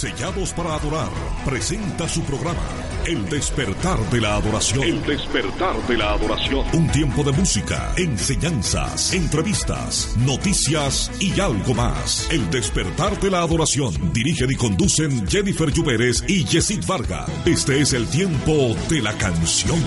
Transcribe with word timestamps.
Sellados 0.00 0.54
para 0.54 0.74
adorar 0.76 1.10
presenta 1.44 2.08
su 2.08 2.22
programa 2.22 2.58
El 3.04 3.28
despertar 3.28 3.98
de 4.10 4.20
la 4.20 4.36
adoración. 4.36 4.82
El 4.82 5.02
despertar 5.04 5.76
de 5.86 5.98
la 5.98 6.12
adoración. 6.12 6.64
Un 6.72 6.90
tiempo 6.90 7.22
de 7.22 7.32
música, 7.32 7.92
enseñanzas, 7.98 9.12
entrevistas, 9.12 10.14
noticias 10.18 11.10
y 11.20 11.38
algo 11.38 11.74
más. 11.74 12.28
El 12.30 12.48
despertar 12.50 13.20
de 13.20 13.30
la 13.30 13.40
adoración. 13.42 13.92
Dirigen 14.14 14.50
y 14.50 14.54
conducen 14.54 15.28
Jennifer 15.28 15.70
Lluveres 15.70 16.24
y 16.26 16.44
Yesid 16.44 16.86
Vargas. 16.86 17.28
Este 17.44 17.80
es 17.80 17.92
el 17.92 18.08
tiempo 18.08 18.74
de 18.88 19.02
la 19.02 19.12
canción. 19.18 19.80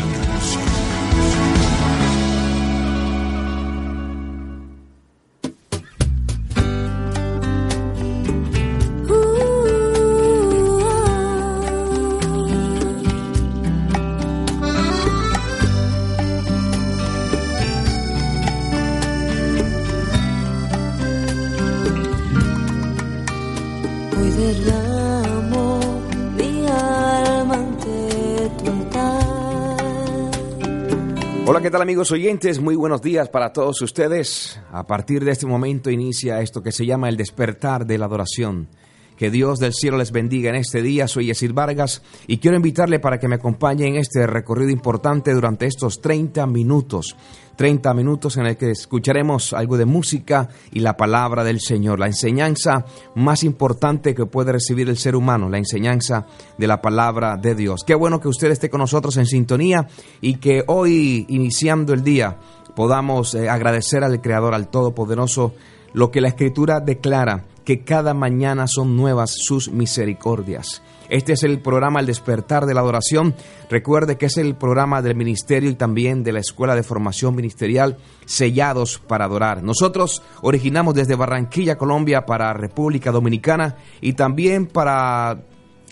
Tal 31.74 31.82
amigos 31.82 32.12
oyentes? 32.12 32.60
Muy 32.60 32.76
buenos 32.76 33.02
días 33.02 33.30
para 33.30 33.52
todos 33.52 33.82
ustedes. 33.82 34.62
A 34.72 34.86
partir 34.86 35.26
de 35.26 35.32
este 35.32 35.48
momento 35.48 35.90
inicia 35.90 36.40
esto 36.40 36.62
que 36.62 36.72
se 36.72 36.86
llama 36.86 37.10
el 37.10 37.18
despertar 37.18 37.88
de 37.88 37.98
la 37.98 38.06
adoración. 38.06 38.68
Que 39.18 39.30
Dios 39.30 39.60
del 39.60 39.74
cielo 39.74 39.98
les 39.98 40.12
bendiga 40.12 40.50
en 40.50 40.56
este 40.56 40.82
día. 40.82 41.08
Soy 41.08 41.28
Yesir 41.28 41.54
Vargas 41.54 42.02
y 42.28 42.38
quiero 42.38 42.58
invitarle 42.58 43.00
para 43.00 43.20
que 43.20 43.28
me 43.28 43.36
acompañe 43.36 43.88
en 43.88 43.96
este 43.96 44.26
recorrido 44.28 44.72
importante 44.72 45.34
durante 45.34 45.66
estos 45.66 46.02
30 46.02 46.46
minutos. 46.48 47.16
30 47.56 47.94
minutos 47.94 48.38
en 48.38 48.48
el 48.48 48.58
que 48.58 48.72
escucharemos 48.72 49.54
algo 49.54 49.78
de 49.78 49.86
música 49.86 50.50
y 50.72 50.80
la 50.80 50.98
palabra 50.98 51.44
del 51.44 51.60
Señor, 51.60 52.00
la 52.00 52.08
enseñanza 52.08 52.86
más 53.16 53.44
importante 53.44 54.16
que 54.16 54.26
puede 54.26 54.52
recibir 54.52 54.90
el 54.90 54.98
ser 54.98 55.16
humano, 55.16 55.50
la 55.50 55.60
enseñanza 55.60 56.26
de 56.58 56.68
la 56.68 56.82
palabra 56.82 57.38
de 57.38 57.56
Dios. 57.56 57.84
Qué 57.86 57.96
bueno 57.96 58.20
que 58.20 58.28
usted 58.28 58.52
esté 58.52 58.70
con 58.70 58.80
nosotros 58.80 59.18
en 59.18 59.26
sintonía 59.26 59.88
y 60.22 60.36
que 60.36 60.64
hoy, 60.68 61.26
iniciando 61.30 61.94
el 61.94 62.04
día, 62.04 62.38
podamos 62.76 63.36
eh, 63.36 63.50
agradecer 63.50 64.04
al 64.04 64.22
Creador, 64.22 64.54
al 64.54 64.70
Todopoderoso, 64.70 65.54
lo 65.94 66.10
que 66.10 66.22
la 66.22 66.30
Escritura 66.30 66.80
declara, 66.80 67.46
que 67.66 67.82
cada 67.82 68.14
mañana 68.14 68.68
son 68.68 68.96
nuevas 68.98 69.34
sus 69.36 69.72
misericordias. 69.72 70.82
Este 71.10 71.34
es 71.34 71.44
el 71.44 71.60
programa 71.60 72.00
El 72.00 72.06
despertar 72.06 72.66
de 72.66 72.74
la 72.74 72.82
adoración. 72.82 73.36
Recuerde 73.70 74.18
que 74.18 74.26
es 74.28 74.38
el 74.38 74.56
programa 74.56 75.02
del 75.02 75.16
ministerio 75.16 75.70
y 75.70 75.76
también 75.76 76.24
de 76.24 76.32
la 76.32 76.40
Escuela 76.40 76.76
de 76.76 76.84
Formación 76.84 77.36
Ministerial 77.36 77.98
Sellados 78.26 79.00
para 79.00 79.26
Adorar. 79.26 79.64
Nosotros 79.64 80.24
originamos 80.42 80.96
desde 80.96 81.16
Barranquilla, 81.16 81.78
Colombia, 81.78 82.26
para 82.26 82.54
República 82.54 83.12
Dominicana 83.12 83.76
y 84.02 84.14
también 84.14 84.66
para 84.66 85.44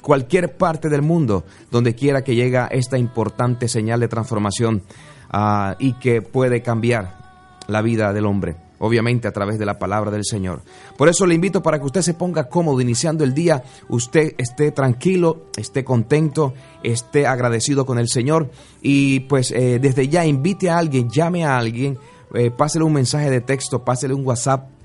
cualquier 0.02 0.58
parte 0.58 0.90
del 0.90 1.04
mundo 1.04 1.46
donde 1.70 1.94
quiera 1.94 2.24
que 2.24 2.36
llegue 2.36 2.60
esta 2.72 2.98
importante 2.98 3.68
señal 3.68 4.00
de 4.00 4.08
transformación 4.08 4.82
ah, 5.30 5.76
y 5.78 5.94
que 5.94 6.22
puede 6.24 6.64
cambiar 6.64 7.20
la 7.68 7.82
vida 7.84 8.12
del 8.12 8.26
hombre 8.26 8.71
obviamente 8.82 9.28
a 9.28 9.32
través 9.32 9.58
de 9.58 9.66
la 9.66 9.80
palabra 9.80 10.12
del 10.12 10.26
Señor. 10.26 10.62
Por 10.98 11.08
eso 11.08 11.26
le 11.26 11.36
invito 11.36 11.64
para 11.64 11.80
que 11.80 11.86
usted 11.86 12.02
se 12.02 12.16
ponga 12.16 12.50
cómodo 12.50 12.82
iniciando 12.82 13.24
el 13.24 13.34
día, 13.34 13.64
usted 13.88 14.34
esté 14.38 14.72
tranquilo, 14.72 15.46
esté 15.56 15.86
contento, 15.86 16.54
esté 16.84 17.26
agradecido 17.28 17.86
con 17.86 18.00
el 18.00 18.10
Señor 18.10 18.50
y 18.82 19.22
pues 19.22 19.52
eh, 19.52 19.80
desde 19.80 20.10
ya 20.10 20.26
invite 20.26 20.70
a 20.70 20.78
alguien, 20.78 21.10
llame 21.10 21.46
a 21.46 21.58
alguien, 21.58 21.98
eh, 22.34 22.52
pásele 22.52 22.84
un 22.84 22.94
mensaje 22.94 23.30
de 23.30 23.42
texto, 23.42 23.86
pásele 23.86 24.14
un 24.14 24.26
WhatsApp 24.26 24.81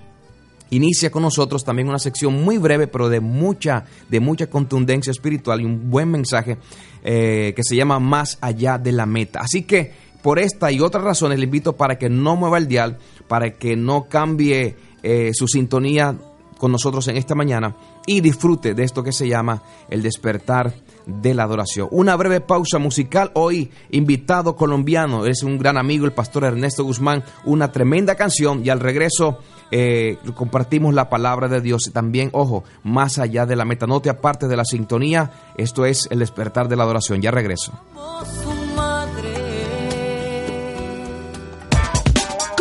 inicia 0.71 1.11
con 1.11 1.21
nosotros 1.21 1.63
también 1.63 1.87
una 1.87 1.99
sección 1.99 2.43
muy 2.43 2.57
breve, 2.57 2.87
pero 2.87 3.07
de 3.07 3.19
mucha, 3.19 3.85
de 4.09 4.19
mucha 4.19 4.47
contundencia 4.47 5.11
espiritual 5.11 5.61
y 5.61 5.65
un 5.65 5.91
buen 5.91 6.09
mensaje 6.09 6.57
que 7.03 7.61
se 7.61 7.75
llama 7.75 7.99
Más 7.99 8.39
allá 8.41 8.79
de 8.79 8.91
la 8.91 9.05
meta. 9.05 9.41
Así 9.41 9.61
que 9.61 9.93
por 10.23 10.39
esta 10.39 10.71
y 10.71 10.79
otras 10.79 11.03
razones 11.03 11.37
le 11.37 11.45
invito 11.45 11.77
para 11.77 11.99
que 11.99 12.09
no 12.09 12.35
mueva 12.35 12.57
el 12.57 12.67
dial, 12.67 12.97
para 13.27 13.51
que 13.51 13.75
no 13.75 14.09
cambie 14.09 14.75
eh, 15.07 15.31
su 15.33 15.47
sintonía 15.47 16.17
con 16.57 16.73
nosotros 16.73 17.07
en 17.07 17.15
esta 17.15 17.33
mañana 17.33 17.77
y 18.05 18.19
disfrute 18.19 18.73
de 18.73 18.83
esto 18.83 19.03
que 19.03 19.13
se 19.13 19.29
llama 19.29 19.61
el 19.89 20.01
despertar 20.01 20.73
de 21.05 21.33
la 21.33 21.43
adoración. 21.43 21.87
Una 21.91 22.17
breve 22.17 22.41
pausa 22.41 22.77
musical. 22.77 23.31
Hoy 23.35 23.71
invitado 23.89 24.57
colombiano, 24.57 25.25
es 25.25 25.43
un 25.43 25.57
gran 25.57 25.77
amigo, 25.77 26.05
el 26.05 26.11
pastor 26.11 26.43
Ernesto 26.43 26.83
Guzmán, 26.83 27.23
una 27.45 27.71
tremenda 27.71 28.15
canción 28.15 28.65
y 28.65 28.69
al 28.69 28.81
regreso 28.81 29.39
eh, 29.71 30.17
compartimos 30.35 30.93
la 30.93 31.09
palabra 31.09 31.47
de 31.47 31.61
Dios. 31.61 31.89
También, 31.93 32.29
ojo, 32.33 32.65
más 32.83 33.17
allá 33.17 33.45
de 33.45 33.55
la 33.55 33.63
metanote, 33.63 34.09
aparte 34.09 34.49
de 34.49 34.57
la 34.57 34.65
sintonía, 34.65 35.53
esto 35.55 35.85
es 35.85 36.09
el 36.11 36.19
despertar 36.19 36.67
de 36.67 36.75
la 36.75 36.83
adoración. 36.83 37.21
Ya 37.21 37.31
regreso. 37.31 37.71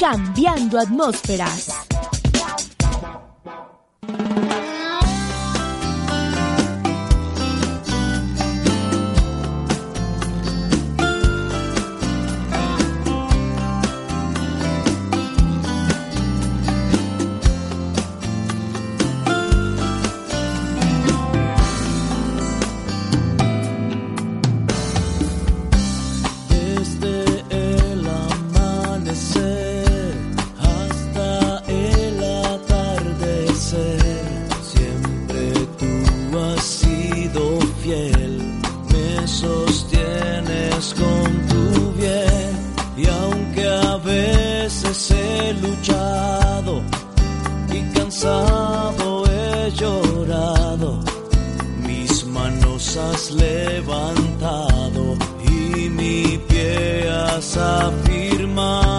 cambiando 0.00 0.78
atmósferas 0.78 1.69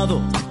lado. 0.04 0.43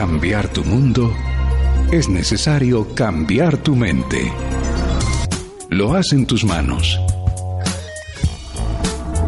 cambiar 0.00 0.48
tu 0.48 0.64
mundo, 0.64 1.14
es 1.92 2.08
necesario 2.08 2.94
cambiar 2.94 3.58
tu 3.58 3.76
mente. 3.76 4.32
Lo 5.68 5.94
hacen 5.94 6.24
tus 6.24 6.42
manos. 6.42 6.98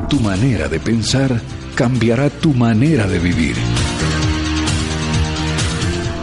Tu 0.09 0.19
manera 0.19 0.69
de 0.69 0.81
pensar 0.81 1.43
cambiará 1.75 2.31
tu 2.31 2.55
manera 2.55 3.07
de 3.07 3.19
vivir. 3.19 3.55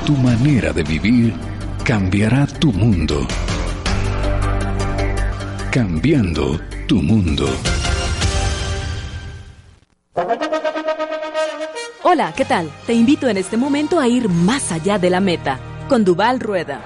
Tu 0.08 0.14
manera 0.14 0.74
de 0.74 0.82
vivir 0.82 1.36
cambiará 1.84 2.48
tu 2.48 2.74
mundo. 2.74 3.28
Cambiando 5.70 6.60
tu 6.88 7.04
mundo. 7.04 7.48
Hola, 12.20 12.34
¿qué 12.36 12.44
tal? 12.44 12.70
Te 12.86 12.94
invito 12.94 13.30
en 13.30 13.38
este 13.38 13.56
momento 13.56 13.98
a 13.98 14.06
ir 14.06 14.28
más 14.28 14.74
allá 14.74 15.00
de 15.00 15.10
la 15.10 15.22
meta 15.22 15.58
con 15.88 16.04
Duval 16.04 16.42
Rueda. 16.42 16.82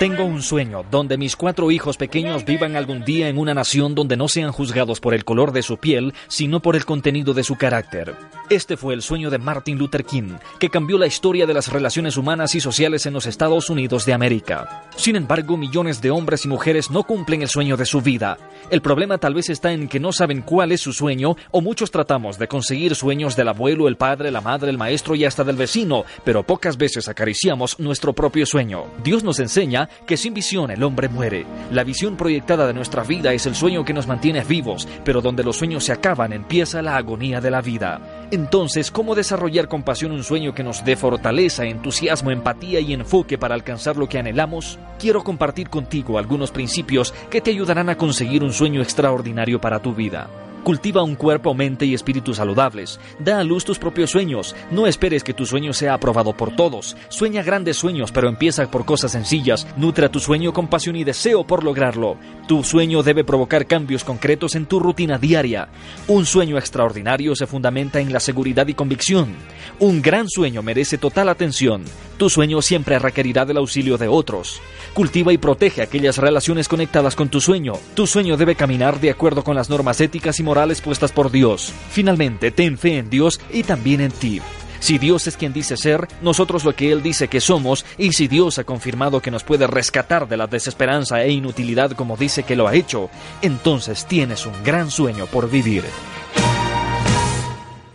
Tengo 0.00 0.24
un 0.24 0.42
sueño 0.42 0.84
donde 0.90 1.16
mis 1.16 1.36
cuatro 1.36 1.70
hijos 1.70 1.96
pequeños 1.96 2.44
vivan 2.44 2.74
algún 2.74 3.04
día 3.04 3.28
en 3.28 3.38
una 3.38 3.54
nación 3.54 3.94
donde 3.94 4.16
no 4.16 4.26
sean 4.26 4.50
juzgados 4.50 4.98
por 4.98 5.14
el 5.14 5.24
color 5.24 5.52
de 5.52 5.62
su 5.62 5.76
piel, 5.76 6.12
sino 6.26 6.58
por 6.58 6.74
el 6.74 6.84
contenido 6.84 7.34
de 7.34 7.44
su 7.44 7.54
carácter. 7.54 8.16
Este 8.50 8.76
fue 8.76 8.94
el 8.94 9.02
sueño 9.02 9.30
de 9.30 9.38
Martin 9.38 9.78
Luther 9.78 10.04
King, 10.04 10.32
que 10.58 10.70
cambió 10.70 10.98
la 10.98 11.06
historia 11.06 11.46
de 11.46 11.54
las 11.54 11.72
relaciones 11.72 12.16
humanas 12.16 12.56
y 12.56 12.60
sociales 12.60 13.06
en 13.06 13.12
los 13.12 13.26
Estados 13.26 13.70
Unidos 13.70 14.04
de 14.06 14.12
América. 14.12 14.88
Sin 14.96 15.14
embargo, 15.14 15.56
millones 15.56 16.02
de 16.02 16.10
hombres 16.10 16.44
y 16.44 16.48
mujeres 16.48 16.90
no 16.90 17.04
cumplen 17.04 17.42
el 17.42 17.48
sueño 17.48 17.76
de 17.76 17.86
su 17.86 18.00
vida. 18.00 18.38
El 18.68 18.82
problema 18.82 19.18
tal 19.18 19.34
vez 19.34 19.50
está 19.50 19.70
en 19.70 19.86
que 19.86 20.00
no 20.00 20.10
saben 20.10 20.42
cuál 20.42 20.72
es 20.72 20.80
su 20.80 20.92
sueño 20.92 21.36
o 21.52 21.60
muchos 21.60 21.92
tratamos 21.92 22.40
de 22.40 22.48
conseguir 22.48 22.96
sueños 22.96 23.36
del 23.36 23.46
abuelo, 23.46 23.86
el 23.86 23.94
padre, 23.94 24.32
la 24.32 24.40
madre, 24.40 24.70
el 24.70 24.78
maestro 24.78 25.14
y 25.14 25.24
hasta 25.24 25.44
del 25.44 25.54
vecino, 25.54 26.04
pero 26.24 26.42
pocas 26.42 26.76
veces 26.76 27.06
acariciamos 27.06 27.78
nuestro 27.78 28.14
propio 28.14 28.46
sueño. 28.46 28.86
Dios 29.04 29.22
nos 29.22 29.38
enseña 29.38 29.88
que 30.08 30.16
sin 30.16 30.34
visión 30.34 30.72
el 30.72 30.82
hombre 30.82 31.08
muere. 31.08 31.46
La 31.70 31.84
visión 31.84 32.16
proyectada 32.16 32.66
de 32.66 32.74
nuestra 32.74 33.04
vida 33.04 33.32
es 33.32 33.46
el 33.46 33.54
sueño 33.54 33.84
que 33.84 33.94
nos 33.94 34.08
mantiene 34.08 34.42
vivos, 34.42 34.88
pero 35.04 35.20
donde 35.20 35.44
los 35.44 35.56
sueños 35.56 35.84
se 35.84 35.92
acaban 35.92 36.32
empieza 36.32 36.82
la 36.82 36.96
agonía 36.96 37.40
de 37.40 37.50
la 37.52 37.60
vida. 37.60 38.19
Entonces, 38.32 38.92
¿cómo 38.92 39.16
desarrollar 39.16 39.66
con 39.66 39.82
pasión 39.82 40.12
un 40.12 40.22
sueño 40.22 40.54
que 40.54 40.62
nos 40.62 40.84
dé 40.84 40.94
fortaleza, 40.94 41.64
entusiasmo, 41.64 42.30
empatía 42.30 42.78
y 42.78 42.92
enfoque 42.92 43.38
para 43.38 43.56
alcanzar 43.56 43.96
lo 43.96 44.08
que 44.08 44.20
anhelamos? 44.20 44.78
Quiero 45.00 45.24
compartir 45.24 45.68
contigo 45.68 46.16
algunos 46.16 46.52
principios 46.52 47.12
que 47.28 47.40
te 47.40 47.50
ayudarán 47.50 47.88
a 47.88 47.96
conseguir 47.96 48.44
un 48.44 48.52
sueño 48.52 48.82
extraordinario 48.82 49.60
para 49.60 49.80
tu 49.80 49.94
vida. 49.94 50.30
Cultiva 50.64 51.02
un 51.02 51.14
cuerpo, 51.14 51.54
mente 51.54 51.86
y 51.86 51.94
espíritu 51.94 52.34
saludables. 52.34 53.00
Da 53.18 53.40
a 53.40 53.44
luz 53.44 53.64
tus 53.64 53.78
propios 53.78 54.10
sueños. 54.10 54.54
No 54.70 54.86
esperes 54.86 55.24
que 55.24 55.32
tu 55.32 55.46
sueño 55.46 55.72
sea 55.72 55.94
aprobado 55.94 56.36
por 56.36 56.54
todos. 56.54 56.96
Sueña 57.08 57.42
grandes 57.42 57.78
sueños, 57.78 58.12
pero 58.12 58.28
empieza 58.28 58.70
por 58.70 58.84
cosas 58.84 59.12
sencillas. 59.12 59.66
Nutra 59.76 60.10
tu 60.10 60.20
sueño 60.20 60.52
con 60.52 60.68
pasión 60.68 60.96
y 60.96 61.04
deseo 61.04 61.46
por 61.46 61.64
lograrlo. 61.64 62.16
Tu 62.46 62.62
sueño 62.62 63.02
debe 63.02 63.24
provocar 63.24 63.66
cambios 63.66 64.04
concretos 64.04 64.54
en 64.54 64.66
tu 64.66 64.80
rutina 64.80 65.18
diaria. 65.18 65.68
Un 66.08 66.26
sueño 66.26 66.58
extraordinario 66.58 67.34
se 67.34 67.46
fundamenta 67.46 68.00
en 68.00 68.12
la 68.12 68.20
seguridad 68.20 68.66
y 68.68 68.74
convicción. 68.74 69.34
Un 69.78 70.02
gran 70.02 70.28
sueño 70.28 70.62
merece 70.62 70.98
total 70.98 71.30
atención. 71.30 71.84
Tu 72.20 72.28
sueño 72.28 72.60
siempre 72.60 72.98
requerirá 72.98 73.46
del 73.46 73.56
auxilio 73.56 73.96
de 73.96 74.06
otros. 74.06 74.60
Cultiva 74.92 75.32
y 75.32 75.38
protege 75.38 75.80
aquellas 75.80 76.18
relaciones 76.18 76.68
conectadas 76.68 77.16
con 77.16 77.30
tu 77.30 77.40
sueño. 77.40 77.72
Tu 77.94 78.06
sueño 78.06 78.36
debe 78.36 78.56
caminar 78.56 79.00
de 79.00 79.08
acuerdo 79.08 79.42
con 79.42 79.56
las 79.56 79.70
normas 79.70 80.02
éticas 80.02 80.38
y 80.38 80.42
morales 80.42 80.82
puestas 80.82 81.12
por 81.12 81.30
Dios. 81.30 81.72
Finalmente, 81.90 82.50
ten 82.50 82.76
fe 82.76 82.98
en 82.98 83.08
Dios 83.08 83.40
y 83.50 83.62
también 83.62 84.02
en 84.02 84.10
ti. 84.10 84.42
Si 84.80 84.98
Dios 84.98 85.28
es 85.28 85.38
quien 85.38 85.54
dice 85.54 85.78
ser, 85.78 86.08
nosotros 86.20 86.62
lo 86.66 86.76
que 86.76 86.92
Él 86.92 87.02
dice 87.02 87.28
que 87.28 87.40
somos, 87.40 87.86
y 87.96 88.12
si 88.12 88.28
Dios 88.28 88.58
ha 88.58 88.64
confirmado 88.64 89.22
que 89.22 89.30
nos 89.30 89.42
puede 89.42 89.66
rescatar 89.66 90.28
de 90.28 90.36
la 90.36 90.46
desesperanza 90.46 91.22
e 91.24 91.32
inutilidad 91.32 91.92
como 91.92 92.18
dice 92.18 92.42
que 92.42 92.54
lo 92.54 92.68
ha 92.68 92.74
hecho, 92.74 93.08
entonces 93.40 94.04
tienes 94.04 94.44
un 94.44 94.62
gran 94.62 94.90
sueño 94.90 95.24
por 95.24 95.48
vivir. 95.50 95.84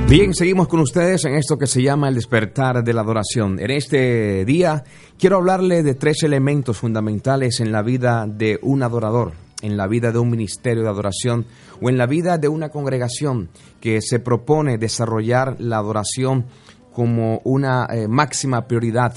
Bien, 0.09 0.35
seguimos 0.35 0.69
con 0.69 0.79
ustedes 0.79 1.25
en 1.25 1.35
esto 1.35 1.59
que 1.59 1.67
se 1.67 1.83
llama 1.83 2.09
el 2.09 2.15
despertar 2.15 2.85
de 2.85 2.93
la 2.93 3.01
adoración. 3.01 3.59
En 3.59 3.73
este 3.73 4.45
día 4.45 4.85
quiero 5.19 5.39
hablarle 5.39 5.83
de 5.83 5.97
tres 5.97 6.23
elementos 6.23 6.79
fundamentales 6.79 7.59
en 7.59 7.73
la 7.73 7.83
vida 7.83 8.29
de 8.29 8.61
un 8.63 8.85
adorador, 8.85 9.33
en 9.63 9.77
la 9.77 9.87
vida 9.87 10.13
de 10.13 10.19
un 10.19 10.31
ministerio 10.31 10.83
de 10.83 10.89
adoración 10.89 11.47
o 11.81 11.89
en 11.89 11.99
la 11.99 12.07
vida 12.07 12.39
de 12.39 12.49
una 12.49 12.71
congregación 12.71 13.51
que 13.81 14.01
se 14.01 14.19
propone 14.19 14.79
desarrollar 14.79 15.57
la 15.59 15.79
adoración 15.79 16.47
como 16.93 17.41
una 17.45 17.87
eh, 17.91 18.09
máxima 18.09 18.67
prioridad 18.67 19.15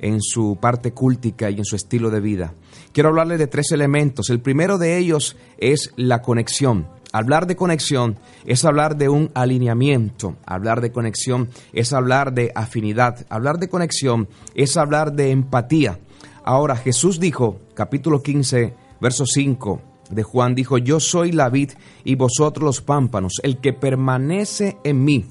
en 0.00 0.20
su 0.20 0.58
parte 0.60 0.92
cúltica 0.92 1.48
y 1.50 1.58
en 1.58 1.64
su 1.64 1.76
estilo 1.76 2.10
de 2.10 2.20
vida. 2.20 2.54
Quiero 2.92 3.10
hablarle 3.10 3.38
de 3.38 3.46
tres 3.46 3.72
elementos. 3.72 4.28
El 4.30 4.40
primero 4.40 4.76
de 4.76 4.98
ellos 4.98 5.36
es 5.58 5.92
la 5.96 6.20
conexión. 6.20 6.88
Hablar 7.12 7.46
de 7.46 7.56
conexión 7.56 8.18
es 8.46 8.64
hablar 8.64 8.96
de 8.96 9.08
un 9.10 9.30
alineamiento, 9.34 10.36
hablar 10.46 10.80
de 10.80 10.92
conexión 10.92 11.50
es 11.72 11.92
hablar 11.92 12.32
de 12.32 12.52
afinidad, 12.54 13.26
hablar 13.28 13.58
de 13.58 13.68
conexión 13.68 14.28
es 14.54 14.76
hablar 14.76 15.12
de 15.12 15.30
empatía. 15.30 15.98
Ahora 16.42 16.74
Jesús 16.74 17.20
dijo, 17.20 17.60
capítulo 17.74 18.22
15, 18.22 18.74
verso 19.02 19.26
5 19.26 19.82
de 20.10 20.22
Juan, 20.22 20.54
dijo, 20.54 20.78
yo 20.78 21.00
soy 21.00 21.32
la 21.32 21.50
vid 21.50 21.72
y 22.04 22.14
vosotros 22.14 22.64
los 22.64 22.80
pámpanos, 22.80 23.34
el 23.42 23.58
que 23.58 23.72
permanece 23.72 24.78
en 24.84 25.04
mí 25.04 25.26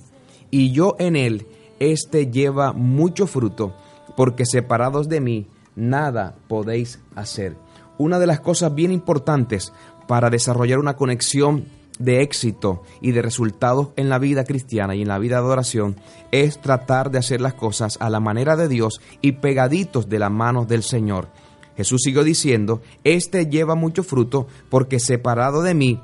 y 0.51 0.71
yo 0.71 0.95
en 0.99 1.15
él, 1.15 1.47
éste 1.79 2.27
lleva 2.27 2.73
mucho 2.73 3.25
fruto, 3.25 3.73
porque 4.17 4.45
separados 4.45 5.07
de 5.07 5.21
mí, 5.21 5.47
nada 5.75 6.35
podéis 6.47 6.99
hacer. 7.15 7.55
Una 7.97 8.19
de 8.19 8.27
las 8.27 8.41
cosas 8.41 8.75
bien 8.75 8.91
importantes 8.91 9.71
para 10.07 10.29
desarrollar 10.29 10.79
una 10.79 10.97
conexión 10.97 11.65
de 11.99 12.21
éxito 12.21 12.83
y 12.99 13.11
de 13.11 13.21
resultados 13.21 13.89
en 13.95 14.09
la 14.09 14.19
vida 14.19 14.43
cristiana 14.43 14.95
y 14.95 15.03
en 15.03 15.07
la 15.07 15.19
vida 15.19 15.35
de 15.35 15.43
adoración 15.43 15.95
es 16.31 16.59
tratar 16.59 17.11
de 17.11 17.19
hacer 17.19 17.41
las 17.41 17.53
cosas 17.53 17.97
a 18.01 18.09
la 18.09 18.19
manera 18.19 18.55
de 18.55 18.67
Dios 18.67 19.01
y 19.21 19.33
pegaditos 19.33 20.09
de 20.09 20.19
las 20.19 20.31
manos 20.31 20.67
del 20.67 20.83
Señor. 20.83 21.29
Jesús 21.81 22.01
siguió 22.03 22.23
diciendo, 22.23 22.81
este 23.03 23.47
lleva 23.47 23.73
mucho 23.73 24.03
fruto 24.03 24.45
porque 24.69 24.99
separado 24.99 25.63
de 25.63 25.73
mí 25.73 25.99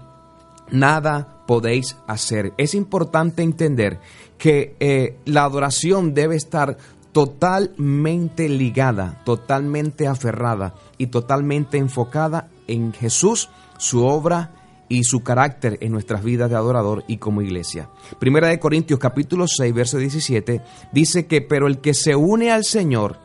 nada 0.71 1.43
podéis 1.45 1.97
hacer. 2.07 2.53
Es 2.57 2.73
importante 2.73 3.43
entender 3.43 3.99
que 4.39 4.75
eh, 4.79 5.17
la 5.25 5.43
adoración 5.43 6.15
debe 6.15 6.35
estar 6.35 6.77
totalmente 7.11 8.49
ligada, 8.49 9.21
totalmente 9.23 10.07
aferrada 10.07 10.73
y 10.97 11.07
totalmente 11.07 11.77
enfocada 11.77 12.49
en 12.67 12.91
Jesús 12.91 13.49
su 13.77 14.03
obra 14.03 14.53
y 14.89 15.03
su 15.03 15.21
carácter 15.21 15.77
en 15.81 15.91
nuestras 15.91 16.23
vidas 16.23 16.49
de 16.49 16.55
adorador 16.55 17.03
y 17.07 17.17
como 17.17 17.43
iglesia. 17.43 17.87
Primera 18.17 18.47
de 18.47 18.59
Corintios 18.59 18.99
capítulo 18.99 19.45
6, 19.47 19.73
verso 19.75 19.99
17 19.99 20.61
dice 20.91 21.27
que 21.27 21.41
pero 21.41 21.67
el 21.67 21.81
que 21.81 21.93
se 21.93 22.15
une 22.15 22.51
al 22.51 22.63
Señor, 22.63 23.17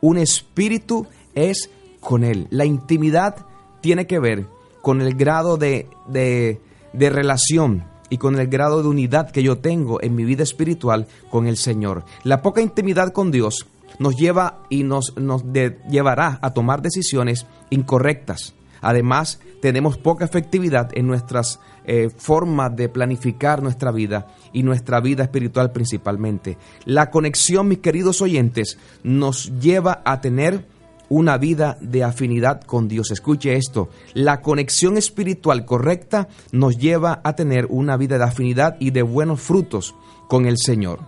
un 0.00 0.18
espíritu 0.18 1.06
es 1.34 1.70
con 2.06 2.22
él. 2.22 2.46
La 2.50 2.64
intimidad 2.64 3.34
tiene 3.80 4.06
que 4.06 4.20
ver 4.20 4.46
con 4.80 5.00
el 5.00 5.16
grado 5.16 5.56
de, 5.56 5.88
de, 6.06 7.10
relación 7.10 7.82
y 8.10 8.18
con 8.18 8.38
el 8.38 8.46
grado 8.46 8.80
de 8.80 8.88
unidad 8.88 9.32
que 9.32 9.42
yo 9.42 9.58
tengo 9.58 10.00
en 10.00 10.14
mi 10.14 10.24
vida 10.24 10.44
espiritual 10.44 11.08
con 11.30 11.48
el 11.48 11.56
Señor. 11.56 12.04
La 12.22 12.42
poca 12.42 12.60
intimidad 12.60 13.12
con 13.12 13.32
Dios 13.32 13.66
nos 13.98 14.14
lleva 14.14 14.60
y 14.70 14.84
nos, 14.84 15.16
nos 15.16 15.42
llevará 15.90 16.38
a 16.42 16.54
tomar 16.54 16.80
decisiones 16.80 17.44
incorrectas. 17.70 18.54
Además, 18.82 19.40
tenemos 19.60 19.98
poca 19.98 20.26
efectividad 20.26 20.90
en 20.94 21.08
nuestras 21.08 21.58
eh, 21.86 22.08
formas 22.16 22.76
de 22.76 22.88
planificar 22.88 23.64
nuestra 23.64 23.90
vida 23.90 24.28
y 24.52 24.62
nuestra 24.62 25.00
vida 25.00 25.24
espiritual 25.24 25.72
principalmente. 25.72 26.56
La 26.84 27.10
conexión, 27.10 27.66
mis 27.66 27.78
queridos 27.78 28.22
oyentes, 28.22 28.78
nos 29.02 29.58
lleva 29.58 30.02
a 30.04 30.20
tener 30.20 30.75
una 31.08 31.38
vida 31.38 31.78
de 31.80 32.04
afinidad 32.04 32.62
con 32.62 32.88
Dios. 32.88 33.10
Escuche 33.10 33.54
esto, 33.54 33.88
la 34.14 34.40
conexión 34.40 34.96
espiritual 34.96 35.64
correcta 35.64 36.28
nos 36.52 36.78
lleva 36.78 37.20
a 37.24 37.34
tener 37.34 37.66
una 37.68 37.96
vida 37.96 38.18
de 38.18 38.24
afinidad 38.24 38.76
y 38.80 38.90
de 38.90 39.02
buenos 39.02 39.40
frutos 39.40 39.94
con 40.28 40.46
el 40.46 40.58
Señor. 40.58 41.00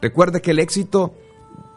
Recuerde 0.00 0.40
que 0.40 0.52
el 0.52 0.58
éxito 0.58 1.14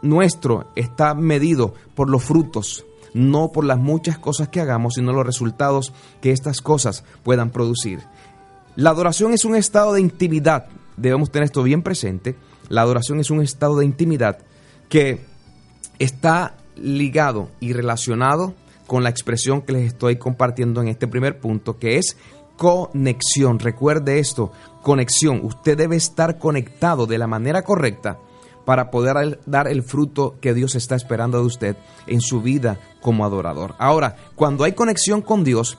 nuestro 0.01 0.71
está 0.75 1.13
medido 1.13 1.73
por 1.95 2.09
los 2.09 2.23
frutos 2.23 2.85
no 3.13 3.51
por 3.51 3.65
las 3.65 3.77
muchas 3.77 4.17
cosas 4.17 4.49
que 4.49 4.61
hagamos, 4.61 4.95
sino 4.95 5.13
los 5.13 5.25
resultados 5.25 5.93
que 6.21 6.31
estas 6.31 6.61
cosas 6.61 7.03
puedan 7.23 7.49
producir. 7.49 8.01
La 8.75 8.91
adoración 8.91 9.33
es 9.33 9.45
un 9.45 9.55
estado 9.55 9.93
de 9.93 10.01
intimidad, 10.01 10.67
debemos 10.97 11.31
tener 11.31 11.45
esto 11.45 11.63
bien 11.63 11.81
presente, 11.81 12.35
la 12.69 12.81
adoración 12.81 13.19
es 13.19 13.31
un 13.31 13.41
estado 13.41 13.77
de 13.77 13.85
intimidad 13.85 14.39
que 14.89 15.25
está 15.97 16.55
ligado 16.81 17.49
y 17.59 17.73
relacionado 17.73 18.53
con 18.87 19.03
la 19.03 19.09
expresión 19.09 19.61
que 19.61 19.73
les 19.73 19.87
estoy 19.87 20.17
compartiendo 20.17 20.81
en 20.81 20.87
este 20.87 21.07
primer 21.07 21.39
punto, 21.39 21.77
que 21.77 21.97
es 21.97 22.17
conexión. 22.57 23.59
Recuerde 23.59 24.19
esto, 24.19 24.51
conexión. 24.81 25.41
Usted 25.43 25.77
debe 25.77 25.95
estar 25.95 26.39
conectado 26.39 27.05
de 27.05 27.17
la 27.17 27.27
manera 27.27 27.61
correcta 27.61 28.19
para 28.65 28.91
poder 28.91 29.39
dar 29.45 29.67
el 29.67 29.83
fruto 29.83 30.35
que 30.41 30.53
Dios 30.53 30.75
está 30.75 30.95
esperando 30.95 31.39
de 31.39 31.45
usted 31.45 31.77
en 32.07 32.21
su 32.21 32.41
vida 32.41 32.79
como 33.01 33.25
adorador. 33.25 33.75
Ahora, 33.79 34.15
cuando 34.35 34.63
hay 34.63 34.73
conexión 34.73 35.21
con 35.21 35.43
Dios, 35.43 35.77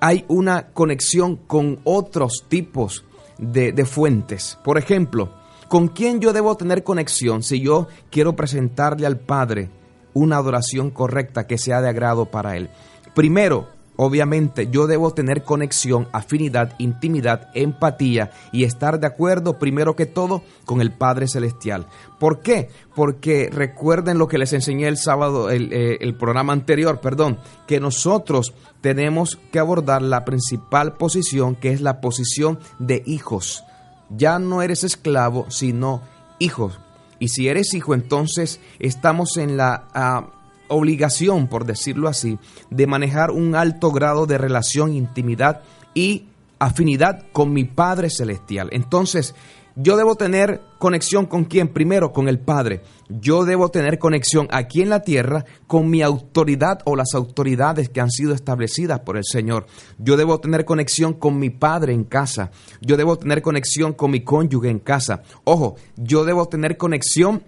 hay 0.00 0.24
una 0.28 0.68
conexión 0.68 1.36
con 1.36 1.80
otros 1.84 2.44
tipos 2.48 3.04
de, 3.38 3.72
de 3.72 3.84
fuentes. 3.84 4.58
Por 4.62 4.78
ejemplo, 4.78 5.39
¿con 5.70 5.88
quién 5.88 6.20
yo 6.20 6.34
debo 6.34 6.56
tener 6.56 6.84
conexión 6.84 7.42
si 7.42 7.60
yo 7.60 7.86
quiero 8.10 8.34
presentarle 8.36 9.06
al 9.06 9.20
Padre 9.20 9.70
una 10.12 10.36
adoración 10.36 10.90
correcta 10.90 11.46
que 11.46 11.56
sea 11.56 11.80
de 11.80 11.88
agrado 11.88 12.26
para 12.26 12.56
Él? 12.56 12.68
Primero, 13.14 13.68
Obviamente 14.02 14.70
yo 14.70 14.86
debo 14.86 15.12
tener 15.12 15.44
conexión, 15.44 16.08
afinidad, 16.12 16.72
intimidad, 16.78 17.50
empatía 17.52 18.30
y 18.50 18.64
estar 18.64 18.98
de 18.98 19.06
acuerdo 19.06 19.58
primero 19.58 19.94
que 19.94 20.06
todo 20.06 20.42
con 20.64 20.80
el 20.80 20.90
Padre 20.90 21.28
Celestial. 21.28 21.86
¿Por 22.18 22.40
qué? 22.40 22.70
Porque 22.94 23.50
recuerden 23.52 24.16
lo 24.16 24.26
que 24.26 24.38
les 24.38 24.54
enseñé 24.54 24.88
el 24.88 24.96
sábado, 24.96 25.50
el, 25.50 25.68
eh, 25.70 26.14
programa 26.18 26.54
anterior, 26.54 27.02
perdón, 27.02 27.40
que 27.66 27.78
nosotros 27.78 28.54
tenemos 28.80 29.38
que 29.52 29.58
abordar 29.58 30.00
la 30.00 30.24
principal 30.24 30.94
posición 30.94 31.54
que 31.54 31.70
es 31.70 31.82
la 31.82 32.00
posición 32.00 32.58
de 32.78 33.02
hijos. 33.04 33.64
Ya 34.10 34.38
no 34.38 34.62
eres 34.62 34.84
esclavo, 34.84 35.46
sino 35.50 36.02
hijos. 36.38 36.78
Y 37.18 37.28
si 37.28 37.48
eres 37.48 37.74
hijo, 37.74 37.94
entonces 37.94 38.60
estamos 38.78 39.36
en 39.36 39.56
la... 39.56 39.84
ah, 39.94 40.26
obligación, 40.70 41.48
por 41.48 41.66
decirlo 41.66 42.08
así, 42.08 42.38
de 42.70 42.86
manejar 42.86 43.32
un 43.32 43.56
alto 43.56 43.90
grado 43.90 44.26
de 44.26 44.38
relación, 44.38 44.94
intimidad 44.94 45.62
y 45.94 46.26
afinidad 46.60 47.24
con 47.32 47.52
mi 47.52 47.64
Padre 47.64 48.08
Celestial. 48.08 48.68
Entonces, 48.72 49.34
yo 49.76 49.96
debo 49.96 50.14
tener 50.16 50.60
conexión 50.78 51.26
con 51.26 51.44
quién? 51.44 51.68
Primero, 51.68 52.12
con 52.12 52.28
el 52.28 52.38
Padre. 52.38 52.82
Yo 53.08 53.44
debo 53.44 53.70
tener 53.70 53.98
conexión 53.98 54.48
aquí 54.50 54.82
en 54.82 54.88
la 54.90 55.02
tierra 55.02 55.44
con 55.66 55.88
mi 55.90 56.02
autoridad 56.02 56.80
o 56.84 56.96
las 56.96 57.14
autoridades 57.14 57.88
que 57.88 58.00
han 58.00 58.10
sido 58.10 58.34
establecidas 58.34 59.00
por 59.00 59.16
el 59.16 59.24
Señor. 59.24 59.66
Yo 59.98 60.16
debo 60.16 60.38
tener 60.40 60.64
conexión 60.64 61.14
con 61.14 61.38
mi 61.38 61.50
Padre 61.50 61.92
en 61.92 62.04
casa. 62.04 62.50
Yo 62.80 62.96
debo 62.96 63.16
tener 63.16 63.42
conexión 63.42 63.92
con 63.92 64.10
mi 64.10 64.20
cónyuge 64.22 64.68
en 64.70 64.78
casa. 64.80 65.22
Ojo, 65.44 65.76
yo 65.96 66.24
debo 66.24 66.46
tener 66.48 66.76
conexión 66.76 67.42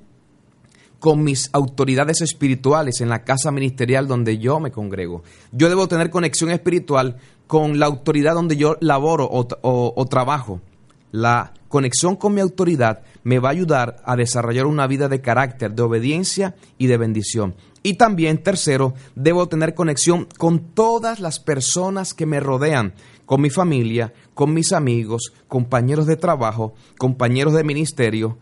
con 0.99 1.25
mis 1.25 1.50
autoridades 1.52 2.21
espirituales 2.21 3.00
en 3.00 3.09
la 3.09 3.25
casa 3.25 3.50
ministerial 3.50 4.07
donde 4.07 4.38
yo 4.38 4.61
me 4.61 4.71
congrego. 4.71 5.25
Yo 5.50 5.69
debo 5.69 5.88
tener 5.88 6.11
conexión 6.11 6.50
espiritual 6.50 7.17
con 7.49 7.81
la 7.81 7.87
autoridad 7.87 8.35
donde 8.35 8.57
yo 8.57 8.76
laboro 8.81 9.25
o, 9.25 9.47
o- 9.97 10.07
trabajo. 10.07 10.61
La 11.11 11.52
conexión 11.73 12.17
con 12.17 12.35
mi 12.35 12.43
autoridad 12.43 13.00
me 13.25 13.38
va 13.38 13.49
a 13.49 13.52
ayudar 13.52 14.02
a 14.05 14.14
desarrollar 14.14 14.67
una 14.67 14.87
vida 14.87 15.09
de 15.09 15.23
carácter, 15.23 15.73
de 15.73 15.81
obediencia 15.81 16.55
y 16.76 16.87
de 16.87 16.99
bendición. 16.99 17.55
Y 17.83 17.95
también, 17.95 18.43
tercero, 18.43 18.93
debo 19.14 19.49
tener 19.49 19.75
conexión 19.75 20.29
con 20.37 20.75
todas 20.75 21.19
las 21.19 21.41
personas 21.41 22.12
que 22.12 22.26
me 22.26 22.41
rodean, 22.41 22.93
con 23.25 23.41
mi 23.41 23.49
familia, 23.49 24.12
con 24.35 24.52
mis 24.52 24.75
amigos, 24.75 25.33
compañeros 25.49 26.05
de 26.05 26.17
trabajo, 26.17 26.75
compañeros 26.99 27.55
de 27.55 27.64
ministerio. 27.64 28.37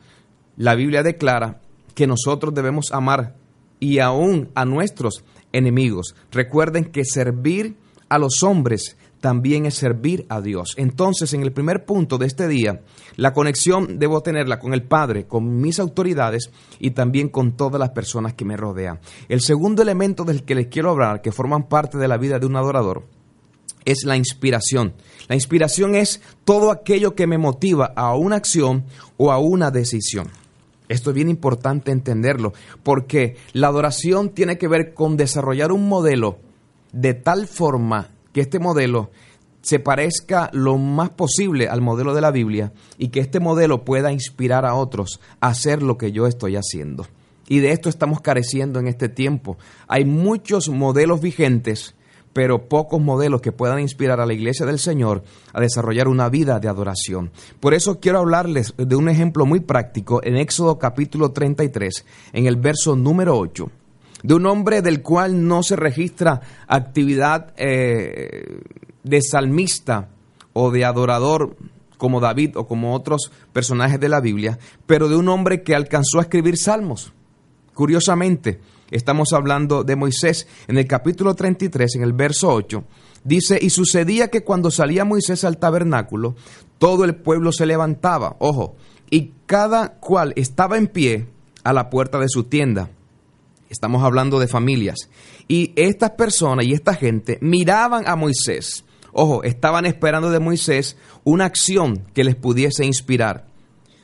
La 0.57 0.75
Biblia 0.75 1.05
declara 1.05 1.61
que 1.95 2.09
nosotros 2.09 2.53
debemos 2.53 2.91
amar 2.91 3.37
y 3.79 4.01
aún 4.01 4.51
a 4.57 4.65
nuestros 4.65 5.25
enemigos. 5.53 6.17
Recuerden 6.33 6.87
que 6.87 7.05
servir 7.05 7.77
a 8.09 8.19
los 8.19 8.43
hombres 8.43 8.97
también 9.21 9.67
es 9.67 9.75
servir 9.75 10.27
a 10.29 10.41
Dios. 10.41 10.75
Entonces, 10.77 11.33
en 11.35 11.43
el 11.43 11.53
primer 11.53 11.85
punto 11.85 12.19
de 12.19 12.27
este 12.27 12.49
día, 12.49 12.81
la 13.17 13.33
conexión 13.33 13.99
debo 13.99 14.23
tenerla 14.23 14.59
con 14.59 14.75
el 14.75 14.83
Padre, 14.83 15.27
con 15.27 15.61
mis 15.61 15.79
autoridades 15.79 16.51
y 16.79 16.93
también 16.93 17.29
con 17.29 17.57
todas 17.57 17.79
las 17.79 17.91
personas 17.91 18.35
que 18.35 18.45
me 18.45 18.57
rodean. 18.57 19.01
El 19.29 19.41
segundo 19.41 19.83
elemento 19.83 20.25
del 20.25 20.45
que 20.45 20.55
les 20.55 20.69
quiero 20.69 20.91
hablar, 20.91 21.23
que 21.23 21.33
forman 21.33 21.69
parte 21.69 21.99
de 21.99 22.09
la 22.09 22.17
vida 22.17 22.39
de 22.39 22.47
un 22.47 22.57
adorador, 22.57 23.05
es 23.85 24.05
la 24.05 24.17
inspiración. 24.17 24.95
La 25.29 25.35
inspiración 25.35 25.95
es 25.95 26.21
todo 26.45 26.71
aquello 26.71 27.15
que 27.15 27.27
me 27.27 27.39
motiva 27.39 27.93
a 27.97 28.15
una 28.15 28.37
acción 28.37 28.85
o 29.17 29.33
a 29.33 29.39
una 29.39 29.71
decisión. 29.71 30.29
Esto 30.89 31.11
es 31.11 31.15
bien 31.15 31.29
importante 31.29 31.93
entenderlo, 31.93 32.53
porque 32.83 33.37
la 33.53 33.69
adoración 33.69 34.31
tiene 34.31 34.59
que 34.59 34.67
ver 34.67 34.93
con 34.93 35.17
desarrollar 35.17 35.71
un 35.71 35.89
modelo 35.89 36.39
de 36.93 37.15
tal 37.15 37.47
forma 37.47 38.09
que 38.33 38.41
este 38.41 38.59
modelo 38.59 39.11
se 39.63 39.79
parezca 39.79 40.51
lo 40.53 40.79
más 40.79 41.11
posible 41.11 41.69
al 41.69 41.81
modelo 41.81 42.15
de 42.15 42.21
la 42.21 42.31
Biblia 42.31 42.73
y 42.99 43.09
que 43.09 43.21
este 43.21 43.41
modelo 43.41 43.85
pueda 43.85 44.13
inspirar 44.13 44.65
a 44.65 44.75
otros 44.75 45.21
a 45.41 45.49
hacer 45.49 45.83
lo 45.83 45.99
que 45.99 46.13
yo 46.13 46.27
estoy 46.27 46.57
haciendo. 46.57 47.07
Y 47.49 47.59
de 47.59 47.73
esto 47.73 47.89
estamos 47.89 48.21
careciendo 48.21 48.79
en 48.79 48.87
este 48.87 49.09
tiempo. 49.09 49.59
Hay 49.89 50.05
muchos 50.05 50.69
modelos 50.69 51.21
vigentes, 51.21 51.95
pero 52.33 52.69
pocos 52.69 53.01
modelos 53.01 53.41
que 53.41 53.53
puedan 53.53 53.81
inspirar 53.81 54.21
a 54.21 54.27
la 54.27 54.33
iglesia 54.33 54.65
del 54.67 54.79
Señor 54.79 55.25
a 55.53 55.61
desarrollar 55.61 56.07
una 56.07 56.29
vida 56.29 56.61
de 56.61 56.69
adoración. 56.69 57.33
Por 57.59 57.75
eso 57.75 57.99
quiero 57.99 58.21
hablarles 58.21 58.73
de 58.77 58.97
un 58.97 59.09
ejemplo 59.09 59.47
muy 59.47 59.61
práctico 59.61 60.23
en 60.23 60.37
Éxodo 60.37 60.79
capítulo 60.79 61.33
33, 61.33 62.07
en 62.33 62.47
el 62.47 62.57
verso 62.57 62.95
número 62.95 63.37
8, 63.37 63.69
de 64.23 64.35
un 64.35 64.47
hombre 64.47 64.83
del 64.83 65.03
cual 65.03 65.47
no 65.47 65.63
se 65.63 65.77
registra 65.77 66.41
actividad 66.67 67.53
eh, 67.57 68.61
de 69.03 69.23
salmista 69.23 70.09
o 70.53 70.71
de 70.71 70.85
adorador 70.85 71.57
como 71.97 72.21
David 72.21 72.57
o 72.57 72.67
como 72.67 72.95
otros 72.95 73.31
personajes 73.53 74.01
de 74.01 74.09
la 74.09 74.21
Biblia, 74.21 74.59
pero 74.87 75.09
de 75.09 75.17
un 75.17 75.29
hombre 75.29 75.63
que 75.63 75.75
alcanzó 75.75 76.19
a 76.19 76.23
escribir 76.23 76.57
salmos. 76.57 77.13
Curiosamente, 77.75 78.61
estamos 78.91 79.33
hablando 79.33 79.85
de 79.85 79.97
Moisés 79.97 80.49
en 80.67 80.79
el 80.79 80.87
capítulo 80.87 81.35
33, 81.35 81.97
en 81.97 82.03
el 82.03 82.13
verso 82.13 82.53
8. 82.53 82.85
Dice, 83.23 83.59
y 83.61 83.71
sucedía 83.71 84.29
que 84.29 84.45
cuando 84.45 84.71
salía 84.71 85.05
Moisés 85.05 85.45
al 85.45 85.59
tabernáculo, 85.59 86.35
todo 86.79 87.05
el 87.05 87.15
pueblo 87.15 87.53
se 87.53 87.67
levantaba, 87.67 88.37
ojo, 88.39 88.77
y 89.11 89.33
cada 89.45 89.95
cual 89.95 90.33
estaba 90.37 90.79
en 90.79 90.87
pie 90.87 91.27
a 91.63 91.75
la 91.75 91.91
puerta 91.91 92.19
de 92.19 92.29
su 92.29 92.45
tienda. 92.45 92.91
Estamos 93.71 94.03
hablando 94.03 94.41
de 94.41 94.49
familias. 94.49 95.09
Y 95.47 95.73
estas 95.77 96.11
personas 96.11 96.67
y 96.67 96.73
esta 96.73 96.95
gente 96.95 97.39
miraban 97.41 98.07
a 98.09 98.17
Moisés. 98.17 98.85
Ojo, 99.13 99.45
estaban 99.45 99.87
esperando 99.87 100.31
de 100.31 100.41
Moisés 100.41 100.97
una 101.23 101.45
acción 101.45 102.05
que 102.13 102.25
les 102.25 102.35
pudiese 102.35 102.85
inspirar. 102.85 103.47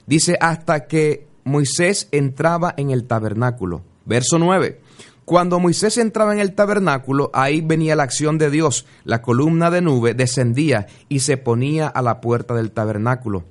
Dice, 0.07 0.39
hasta 0.41 0.87
que 0.87 1.27
Moisés 1.43 2.09
entraba 2.13 2.75
en 2.77 2.91
el 2.91 3.09
tabernáculo. 3.09 3.83
Verso 4.05 4.39
9. 4.39 4.81
Cuando 5.25 5.59
Moisés 5.59 5.99
entraba 5.99 6.33
en 6.33 6.39
el 6.39 6.55
tabernáculo, 6.55 7.31
ahí 7.35 7.61
venía 7.61 7.97
la 7.97 8.05
acción 8.05 8.39
de 8.39 8.51
Dios. 8.51 8.87
La 9.03 9.21
columna 9.21 9.73
de 9.73 9.81
nube 9.81 10.15
descendía 10.15 10.87
y 11.09 11.21
se 11.21 11.37
ponía 11.37 11.89
a 11.89 12.03
la 12.03 12.21
puerta 12.21 12.55
del 12.55 12.71
tabernáculo. 12.71 13.45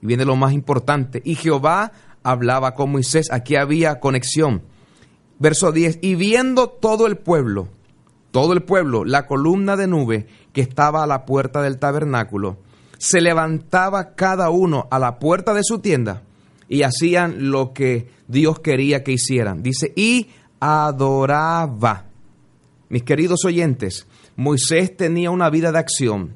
Y 0.00 0.06
viene 0.06 0.24
lo 0.24 0.34
más 0.36 0.54
importante. 0.54 1.20
Y 1.26 1.34
Jehová 1.34 1.92
hablaba 2.22 2.74
con 2.74 2.90
Moisés. 2.90 3.30
Aquí 3.30 3.56
había 3.56 4.00
conexión. 4.00 4.62
Verso 5.38 5.72
10. 5.72 5.98
Y 6.02 6.14
viendo 6.14 6.68
todo 6.68 7.06
el 7.06 7.16
pueblo, 7.16 7.68
todo 8.30 8.52
el 8.52 8.62
pueblo, 8.62 9.04
la 9.04 9.26
columna 9.26 9.76
de 9.76 9.86
nube 9.86 10.26
que 10.52 10.60
estaba 10.60 11.02
a 11.02 11.06
la 11.06 11.24
puerta 11.24 11.62
del 11.62 11.78
tabernáculo, 11.78 12.58
se 12.98 13.20
levantaba 13.20 14.14
cada 14.14 14.50
uno 14.50 14.88
a 14.90 14.98
la 14.98 15.18
puerta 15.18 15.54
de 15.54 15.62
su 15.62 15.78
tienda 15.78 16.22
y 16.68 16.82
hacían 16.82 17.50
lo 17.50 17.72
que 17.72 18.10
Dios 18.26 18.60
quería 18.60 19.04
que 19.04 19.12
hicieran. 19.12 19.62
Dice, 19.62 19.92
y 19.96 20.28
adoraba. 20.60 22.04
Mis 22.88 23.02
queridos 23.04 23.44
oyentes, 23.44 24.06
Moisés 24.36 24.96
tenía 24.96 25.30
una 25.30 25.50
vida 25.50 25.72
de 25.72 25.78
acción, 25.78 26.34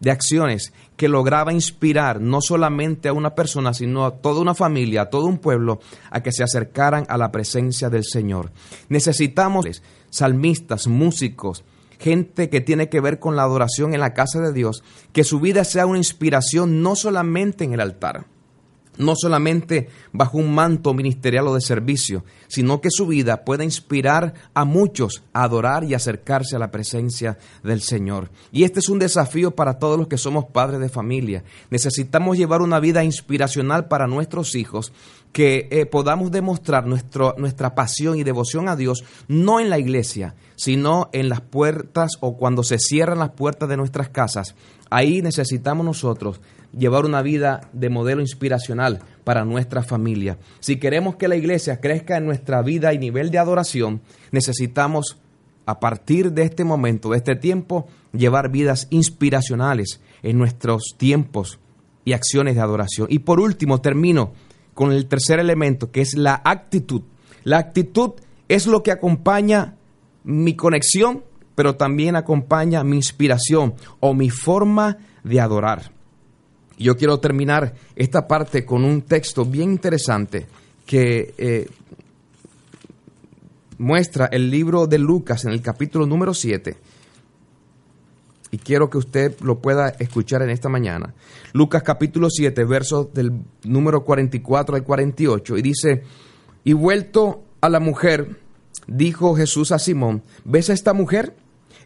de 0.00 0.10
acciones 0.10 0.72
que 0.98 1.08
lograba 1.08 1.52
inspirar 1.52 2.20
no 2.20 2.40
solamente 2.42 3.08
a 3.08 3.12
una 3.12 3.36
persona, 3.36 3.72
sino 3.72 4.04
a 4.04 4.16
toda 4.16 4.40
una 4.40 4.54
familia, 4.54 5.02
a 5.02 5.10
todo 5.10 5.26
un 5.26 5.38
pueblo, 5.38 5.78
a 6.10 6.24
que 6.24 6.32
se 6.32 6.42
acercaran 6.42 7.06
a 7.08 7.16
la 7.16 7.30
presencia 7.30 7.88
del 7.88 8.02
Señor. 8.04 8.50
Necesitamos 8.88 9.80
salmistas, 10.10 10.88
músicos, 10.88 11.64
gente 12.00 12.50
que 12.50 12.60
tiene 12.60 12.88
que 12.88 13.00
ver 13.00 13.20
con 13.20 13.36
la 13.36 13.44
adoración 13.44 13.94
en 13.94 14.00
la 14.00 14.12
casa 14.12 14.40
de 14.40 14.52
Dios, 14.52 14.82
que 15.12 15.22
su 15.22 15.38
vida 15.38 15.62
sea 15.62 15.86
una 15.86 15.98
inspiración 15.98 16.82
no 16.82 16.96
solamente 16.96 17.62
en 17.62 17.74
el 17.74 17.80
altar, 17.80 18.26
no 18.98 19.14
solamente 19.16 19.88
bajo 20.12 20.38
un 20.38 20.54
manto 20.54 20.92
ministerial 20.92 21.48
o 21.48 21.54
de 21.54 21.60
servicio, 21.60 22.24
sino 22.48 22.80
que 22.80 22.90
su 22.90 23.06
vida 23.06 23.44
pueda 23.44 23.64
inspirar 23.64 24.34
a 24.54 24.64
muchos 24.64 25.22
a 25.32 25.44
adorar 25.44 25.84
y 25.84 25.94
acercarse 25.94 26.56
a 26.56 26.58
la 26.58 26.70
presencia 26.70 27.38
del 27.62 27.80
Señor. 27.80 28.30
Y 28.52 28.64
este 28.64 28.80
es 28.80 28.88
un 28.88 28.98
desafío 28.98 29.52
para 29.52 29.78
todos 29.78 29.98
los 29.98 30.08
que 30.08 30.18
somos 30.18 30.46
padres 30.46 30.80
de 30.80 30.88
familia. 30.88 31.44
Necesitamos 31.70 32.36
llevar 32.36 32.60
una 32.60 32.80
vida 32.80 33.04
inspiracional 33.04 33.88
para 33.88 34.06
nuestros 34.06 34.54
hijos, 34.54 34.92
que 35.32 35.68
eh, 35.70 35.84
podamos 35.84 36.30
demostrar 36.30 36.86
nuestro, 36.86 37.34
nuestra 37.36 37.74
pasión 37.74 38.16
y 38.16 38.24
devoción 38.24 38.68
a 38.68 38.76
Dios, 38.76 39.04
no 39.28 39.60
en 39.60 39.68
la 39.68 39.78
iglesia, 39.78 40.34
sino 40.56 41.10
en 41.12 41.28
las 41.28 41.42
puertas 41.42 42.12
o 42.20 42.36
cuando 42.38 42.62
se 42.62 42.78
cierran 42.78 43.18
las 43.18 43.30
puertas 43.30 43.68
de 43.68 43.76
nuestras 43.76 44.08
casas, 44.08 44.54
Ahí 44.90 45.22
necesitamos 45.22 45.84
nosotros 45.84 46.40
llevar 46.76 47.04
una 47.04 47.22
vida 47.22 47.68
de 47.72 47.90
modelo 47.90 48.20
inspiracional 48.20 49.00
para 49.24 49.44
nuestra 49.44 49.82
familia. 49.82 50.38
Si 50.60 50.76
queremos 50.76 51.16
que 51.16 51.28
la 51.28 51.36
iglesia 51.36 51.80
crezca 51.80 52.16
en 52.16 52.26
nuestra 52.26 52.62
vida 52.62 52.92
y 52.92 52.98
nivel 52.98 53.30
de 53.30 53.38
adoración, 53.38 54.00
necesitamos 54.30 55.18
a 55.66 55.80
partir 55.80 56.32
de 56.32 56.42
este 56.42 56.64
momento, 56.64 57.10
de 57.10 57.18
este 57.18 57.36
tiempo, 57.36 57.86
llevar 58.12 58.50
vidas 58.50 58.86
inspiracionales 58.90 60.00
en 60.22 60.38
nuestros 60.38 60.94
tiempos 60.96 61.58
y 62.04 62.14
acciones 62.14 62.54
de 62.54 62.62
adoración. 62.62 63.06
Y 63.10 63.18
por 63.18 63.38
último, 63.38 63.80
termino 63.80 64.32
con 64.72 64.92
el 64.92 65.06
tercer 65.06 65.40
elemento, 65.40 65.90
que 65.90 66.00
es 66.00 66.16
la 66.16 66.40
actitud. 66.44 67.02
La 67.44 67.58
actitud 67.58 68.12
es 68.48 68.66
lo 68.66 68.82
que 68.82 68.92
acompaña 68.92 69.74
mi 70.24 70.54
conexión, 70.54 71.24
pero 71.54 71.76
también 71.76 72.16
acompaña 72.16 72.84
mi 72.84 72.96
inspiración 72.96 73.74
o 74.00 74.14
mi 74.14 74.30
forma 74.30 74.98
de 75.22 75.40
adorar. 75.40 75.97
Yo 76.78 76.96
quiero 76.96 77.18
terminar 77.18 77.74
esta 77.96 78.28
parte 78.28 78.64
con 78.64 78.84
un 78.84 79.02
texto 79.02 79.44
bien 79.44 79.72
interesante 79.72 80.46
que 80.86 81.34
eh, 81.36 81.68
muestra 83.78 84.26
el 84.26 84.50
libro 84.50 84.86
de 84.86 84.98
Lucas 84.98 85.44
en 85.44 85.52
el 85.52 85.60
capítulo 85.60 86.06
número 86.06 86.34
7. 86.34 86.76
Y 88.50 88.58
quiero 88.58 88.88
que 88.88 88.98
usted 88.98 89.38
lo 89.40 89.58
pueda 89.58 89.90
escuchar 89.98 90.42
en 90.42 90.50
esta 90.50 90.68
mañana. 90.68 91.14
Lucas 91.52 91.82
capítulo 91.82 92.30
7, 92.30 92.64
versos 92.64 93.12
del 93.12 93.32
número 93.64 94.04
44 94.04 94.76
al 94.76 94.84
48. 94.84 95.58
Y 95.58 95.62
dice, 95.62 96.02
y 96.64 96.72
vuelto 96.72 97.42
a 97.60 97.68
la 97.68 97.80
mujer, 97.80 98.38
dijo 98.86 99.34
Jesús 99.34 99.72
a 99.72 99.78
Simón, 99.78 100.22
¿ves 100.44 100.70
a 100.70 100.72
esta 100.72 100.94
mujer? 100.94 101.34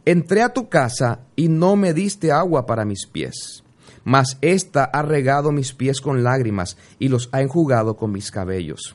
Entré 0.04 0.42
a 0.42 0.52
tu 0.52 0.68
casa 0.68 1.20
y 1.34 1.48
no 1.48 1.76
me 1.76 1.94
diste 1.94 2.30
agua 2.32 2.66
para 2.66 2.84
mis 2.84 3.06
pies, 3.06 3.64
mas 4.04 4.38
ésta 4.40 4.84
ha 4.84 5.02
regado 5.02 5.52
mis 5.52 5.72
pies 5.72 6.00
con 6.00 6.22
lágrimas 6.22 6.76
y 6.98 7.08
los 7.08 7.28
ha 7.32 7.40
enjugado 7.42 7.96
con 7.96 8.12
mis 8.12 8.30
cabellos. 8.30 8.94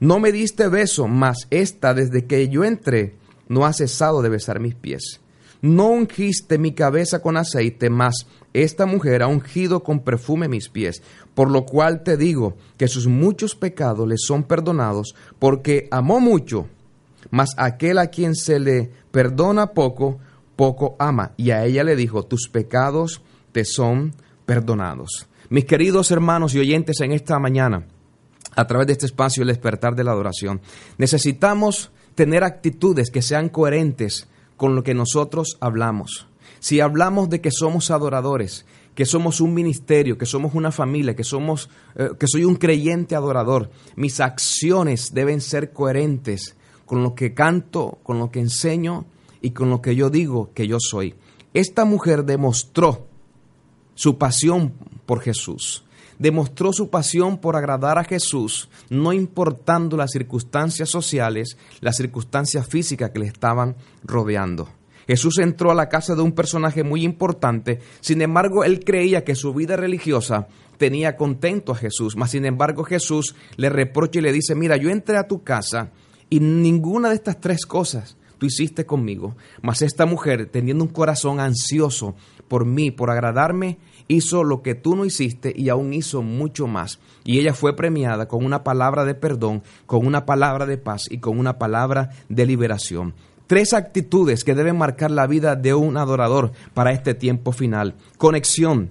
No 0.00 0.18
me 0.18 0.32
diste 0.32 0.68
beso, 0.68 1.08
mas 1.08 1.46
esta 1.50 1.94
desde 1.94 2.26
que 2.26 2.48
yo 2.48 2.64
entré 2.64 3.14
no 3.48 3.64
ha 3.64 3.72
cesado 3.72 4.22
de 4.22 4.28
besar 4.28 4.60
mis 4.60 4.74
pies. 4.74 5.20
No 5.62 5.88
ungiste 5.88 6.58
mi 6.58 6.72
cabeza 6.72 7.22
con 7.22 7.36
aceite, 7.36 7.88
mas 7.88 8.26
esta 8.52 8.86
mujer 8.86 9.22
ha 9.22 9.28
ungido 9.28 9.82
con 9.82 10.00
perfume 10.00 10.46
mis 10.46 10.68
pies, 10.68 11.02
por 11.34 11.50
lo 11.50 11.64
cual 11.64 12.02
te 12.02 12.16
digo 12.16 12.56
que 12.76 12.86
sus 12.86 13.06
muchos 13.06 13.54
pecados 13.54 14.06
le 14.06 14.16
son 14.18 14.42
perdonados, 14.42 15.14
porque 15.38 15.88
amó 15.90 16.20
mucho, 16.20 16.66
mas 17.30 17.50
aquel 17.56 17.98
a 17.98 18.08
quien 18.08 18.34
se 18.34 18.60
le 18.60 18.90
perdona 19.10 19.68
poco, 19.68 20.18
poco 20.54 20.96
ama. 20.98 21.32
Y 21.36 21.50
a 21.50 21.64
ella 21.64 21.82
le 21.82 21.96
dijo, 21.96 22.24
tus 22.24 22.48
pecados 22.48 23.22
te 23.52 23.64
son 23.64 24.12
perdonados. 24.46 25.28
Mis 25.50 25.64
queridos 25.64 26.10
hermanos 26.10 26.54
y 26.54 26.58
oyentes 26.58 27.00
en 27.00 27.12
esta 27.12 27.38
mañana, 27.38 27.86
a 28.56 28.66
través 28.66 28.86
de 28.86 28.92
este 28.94 29.06
espacio, 29.06 29.42
el 29.42 29.48
despertar 29.48 29.94
de 29.94 30.04
la 30.04 30.12
adoración. 30.12 30.60
Necesitamos 30.98 31.90
tener 32.14 32.44
actitudes 32.44 33.10
que 33.10 33.22
sean 33.22 33.48
coherentes 33.48 34.28
con 34.56 34.74
lo 34.74 34.82
que 34.82 34.94
nosotros 34.94 35.56
hablamos. 35.60 36.26
Si 36.60 36.80
hablamos 36.80 37.28
de 37.28 37.40
que 37.40 37.50
somos 37.50 37.90
adoradores, 37.90 38.64
que 38.94 39.04
somos 39.04 39.40
un 39.40 39.54
ministerio, 39.54 40.16
que 40.16 40.26
somos 40.26 40.54
una 40.54 40.70
familia, 40.70 41.16
que 41.16 41.24
somos 41.24 41.68
eh, 41.96 42.10
que 42.18 42.26
soy 42.28 42.44
un 42.44 42.56
creyente 42.56 43.16
adorador, 43.16 43.70
mis 43.96 44.20
acciones 44.20 45.12
deben 45.12 45.40
ser 45.40 45.72
coherentes 45.72 46.56
con 46.86 47.02
lo 47.02 47.14
que 47.14 47.34
canto, 47.34 47.98
con 48.02 48.18
lo 48.18 48.30
que 48.30 48.40
enseño 48.40 49.06
y 49.40 49.50
con 49.50 49.68
lo 49.68 49.82
que 49.82 49.96
yo 49.96 50.10
digo 50.10 50.50
que 50.54 50.68
yo 50.68 50.78
soy. 50.80 51.14
Esta 51.52 51.84
mujer 51.84 52.24
demostró 52.24 53.08
su 53.94 54.18
pasión 54.18 54.72
por 55.06 55.20
Jesús 55.20 55.84
demostró 56.18 56.72
su 56.72 56.90
pasión 56.90 57.38
por 57.38 57.56
agradar 57.56 57.98
a 57.98 58.04
Jesús, 58.04 58.68
no 58.90 59.12
importando 59.12 59.96
las 59.96 60.12
circunstancias 60.12 60.88
sociales, 60.88 61.56
las 61.80 61.96
circunstancias 61.96 62.66
físicas 62.66 63.10
que 63.10 63.18
le 63.18 63.26
estaban 63.26 63.76
rodeando. 64.04 64.68
Jesús 65.06 65.38
entró 65.38 65.70
a 65.70 65.74
la 65.74 65.88
casa 65.88 66.14
de 66.14 66.22
un 66.22 66.32
personaje 66.32 66.82
muy 66.82 67.04
importante, 67.04 67.80
sin 68.00 68.22
embargo 68.22 68.64
él 68.64 68.80
creía 68.84 69.22
que 69.22 69.34
su 69.34 69.52
vida 69.52 69.76
religiosa 69.76 70.48
tenía 70.78 71.16
contento 71.16 71.72
a 71.72 71.76
Jesús, 71.76 72.16
mas 72.16 72.30
sin 72.30 72.46
embargo 72.46 72.84
Jesús 72.84 73.34
le 73.56 73.68
reprocha 73.68 74.20
y 74.20 74.22
le 74.22 74.32
dice, 74.32 74.54
mira, 74.54 74.76
yo 74.76 74.88
entré 74.88 75.18
a 75.18 75.28
tu 75.28 75.42
casa 75.42 75.90
y 76.30 76.40
ninguna 76.40 77.10
de 77.10 77.16
estas 77.16 77.38
tres 77.38 77.66
cosas 77.66 78.16
tú 78.38 78.46
hiciste 78.46 78.84
conmigo, 78.84 79.36
mas 79.62 79.82
esta 79.82 80.06
mujer, 80.06 80.46
teniendo 80.50 80.84
un 80.84 80.90
corazón 80.90 81.40
ansioso 81.40 82.14
por 82.48 82.64
mí, 82.64 82.90
por 82.90 83.10
agradarme, 83.10 83.78
hizo 84.08 84.44
lo 84.44 84.62
que 84.62 84.74
tú 84.74 84.96
no 84.96 85.04
hiciste 85.04 85.52
y 85.54 85.68
aún 85.68 85.92
hizo 85.92 86.22
mucho 86.22 86.66
más. 86.66 86.98
Y 87.24 87.38
ella 87.38 87.54
fue 87.54 87.76
premiada 87.76 88.28
con 88.28 88.44
una 88.44 88.64
palabra 88.64 89.04
de 89.04 89.14
perdón, 89.14 89.62
con 89.86 90.06
una 90.06 90.26
palabra 90.26 90.66
de 90.66 90.78
paz 90.78 91.06
y 91.10 91.18
con 91.18 91.38
una 91.38 91.58
palabra 91.58 92.10
de 92.28 92.46
liberación. 92.46 93.14
Tres 93.46 93.74
actitudes 93.74 94.42
que 94.42 94.54
deben 94.54 94.78
marcar 94.78 95.10
la 95.10 95.26
vida 95.26 95.54
de 95.54 95.74
un 95.74 95.96
adorador 95.96 96.52
para 96.72 96.92
este 96.92 97.14
tiempo 97.14 97.52
final. 97.52 97.94
Conexión, 98.16 98.90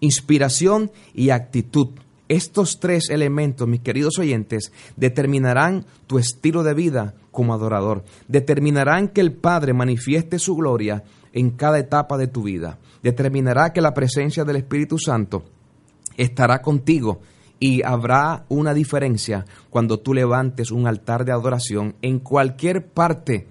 inspiración 0.00 0.90
y 1.12 1.30
actitud. 1.30 1.88
Estos 2.28 2.80
tres 2.80 3.10
elementos, 3.10 3.68
mis 3.68 3.80
queridos 3.80 4.18
oyentes, 4.18 4.72
determinarán 4.96 5.84
tu 6.06 6.18
estilo 6.18 6.62
de 6.62 6.72
vida 6.72 7.14
como 7.30 7.52
adorador. 7.52 8.04
Determinarán 8.28 9.08
que 9.08 9.20
el 9.20 9.32
Padre 9.32 9.74
manifieste 9.74 10.38
su 10.38 10.56
gloria 10.56 11.04
en 11.34 11.50
cada 11.50 11.78
etapa 11.78 12.16
de 12.16 12.28
tu 12.28 12.44
vida. 12.44 12.78
Determinará 13.02 13.74
que 13.74 13.82
la 13.82 13.92
presencia 13.92 14.44
del 14.44 14.56
Espíritu 14.56 14.98
Santo 14.98 15.44
estará 16.16 16.62
contigo 16.62 17.20
y 17.58 17.82
habrá 17.82 18.46
una 18.48 18.72
diferencia 18.72 19.44
cuando 19.68 19.98
tú 19.98 20.14
levantes 20.14 20.70
un 20.70 20.86
altar 20.86 21.24
de 21.24 21.32
adoración 21.32 21.96
en 22.02 22.20
cualquier 22.20 22.86
parte 22.86 23.48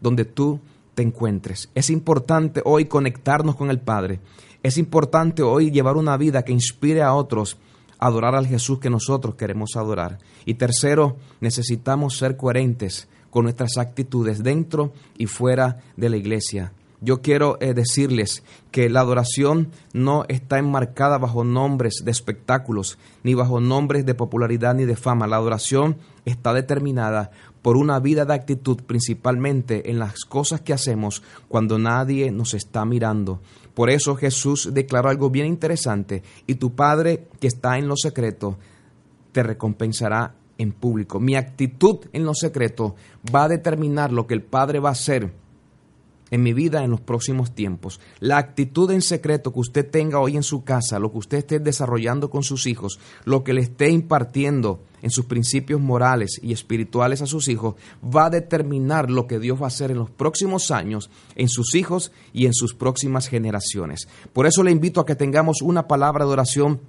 donde 0.00 0.26
tú 0.26 0.60
te 0.94 1.02
encuentres. 1.02 1.70
Es 1.74 1.88
importante 1.88 2.60
hoy 2.64 2.84
conectarnos 2.84 3.56
con 3.56 3.70
el 3.70 3.80
Padre. 3.80 4.20
Es 4.62 4.76
importante 4.76 5.42
hoy 5.42 5.70
llevar 5.70 5.96
una 5.96 6.16
vida 6.18 6.44
que 6.44 6.52
inspire 6.52 7.02
a 7.02 7.14
otros 7.14 7.56
a 7.98 8.08
adorar 8.08 8.34
al 8.34 8.46
Jesús 8.46 8.78
que 8.78 8.90
nosotros 8.90 9.36
queremos 9.36 9.70
adorar. 9.76 10.18
Y 10.44 10.54
tercero, 10.54 11.16
necesitamos 11.40 12.18
ser 12.18 12.36
coherentes 12.36 13.08
con 13.30 13.44
nuestras 13.44 13.78
actitudes 13.78 14.42
dentro 14.42 14.92
y 15.16 15.26
fuera 15.26 15.78
de 15.96 16.10
la 16.10 16.18
iglesia 16.18 16.72
yo 17.02 17.20
quiero 17.20 17.58
eh, 17.60 17.74
decirles 17.74 18.44
que 18.70 18.88
la 18.88 19.00
adoración 19.00 19.72
no 19.92 20.24
está 20.28 20.58
enmarcada 20.58 21.18
bajo 21.18 21.42
nombres 21.42 22.02
de 22.04 22.12
espectáculos, 22.12 22.96
ni 23.24 23.34
bajo 23.34 23.60
nombres 23.60 24.06
de 24.06 24.14
popularidad 24.14 24.74
ni 24.74 24.84
de 24.84 24.94
fama. 24.94 25.26
La 25.26 25.36
adoración 25.36 25.96
está 26.24 26.54
determinada 26.54 27.32
por 27.60 27.76
una 27.76 27.98
vida 27.98 28.24
de 28.24 28.34
actitud, 28.34 28.82
principalmente 28.86 29.90
en 29.90 29.98
las 29.98 30.24
cosas 30.24 30.60
que 30.60 30.72
hacemos 30.72 31.24
cuando 31.48 31.78
nadie 31.78 32.30
nos 32.30 32.54
está 32.54 32.84
mirando. 32.84 33.40
Por 33.74 33.90
eso 33.90 34.14
Jesús 34.14 34.70
declaró 34.72 35.08
algo 35.08 35.28
bien 35.28 35.46
interesante, 35.46 36.22
y 36.46 36.54
tu 36.54 36.74
Padre 36.74 37.26
que 37.40 37.48
está 37.48 37.78
en 37.78 37.88
lo 37.88 37.96
secreto 37.96 38.58
te 39.32 39.42
recompensará 39.42 40.34
en 40.58 40.70
público. 40.70 41.18
Mi 41.18 41.34
actitud 41.34 41.98
en 42.12 42.24
lo 42.24 42.34
secreto 42.34 42.94
va 43.34 43.44
a 43.44 43.48
determinar 43.48 44.12
lo 44.12 44.28
que 44.28 44.34
el 44.34 44.42
Padre 44.42 44.78
va 44.78 44.90
a 44.90 44.92
hacer 44.92 45.41
en 46.32 46.42
mi 46.42 46.54
vida 46.54 46.82
en 46.82 46.90
los 46.90 47.00
próximos 47.02 47.54
tiempos. 47.54 48.00
La 48.18 48.38
actitud 48.38 48.90
en 48.90 49.02
secreto 49.02 49.52
que 49.52 49.60
usted 49.60 49.88
tenga 49.88 50.18
hoy 50.18 50.36
en 50.36 50.42
su 50.42 50.64
casa, 50.64 50.98
lo 50.98 51.12
que 51.12 51.18
usted 51.18 51.38
esté 51.38 51.60
desarrollando 51.60 52.30
con 52.30 52.42
sus 52.42 52.66
hijos, 52.66 52.98
lo 53.24 53.44
que 53.44 53.52
le 53.52 53.60
esté 53.60 53.90
impartiendo 53.90 54.82
en 55.02 55.10
sus 55.10 55.26
principios 55.26 55.78
morales 55.78 56.40
y 56.42 56.54
espirituales 56.54 57.20
a 57.20 57.26
sus 57.26 57.48
hijos, 57.48 57.74
va 58.02 58.26
a 58.26 58.30
determinar 58.30 59.10
lo 59.10 59.26
que 59.26 59.38
Dios 59.38 59.60
va 59.60 59.64
a 59.64 59.68
hacer 59.68 59.90
en 59.90 59.98
los 59.98 60.10
próximos 60.10 60.70
años 60.70 61.10
en 61.36 61.50
sus 61.50 61.74
hijos 61.74 62.12
y 62.32 62.46
en 62.46 62.54
sus 62.54 62.74
próximas 62.74 63.28
generaciones. 63.28 64.08
Por 64.32 64.46
eso 64.46 64.62
le 64.62 64.70
invito 64.70 65.02
a 65.02 65.06
que 65.06 65.14
tengamos 65.16 65.60
una 65.60 65.86
palabra 65.86 66.24
de 66.24 66.30
oración 66.30 66.80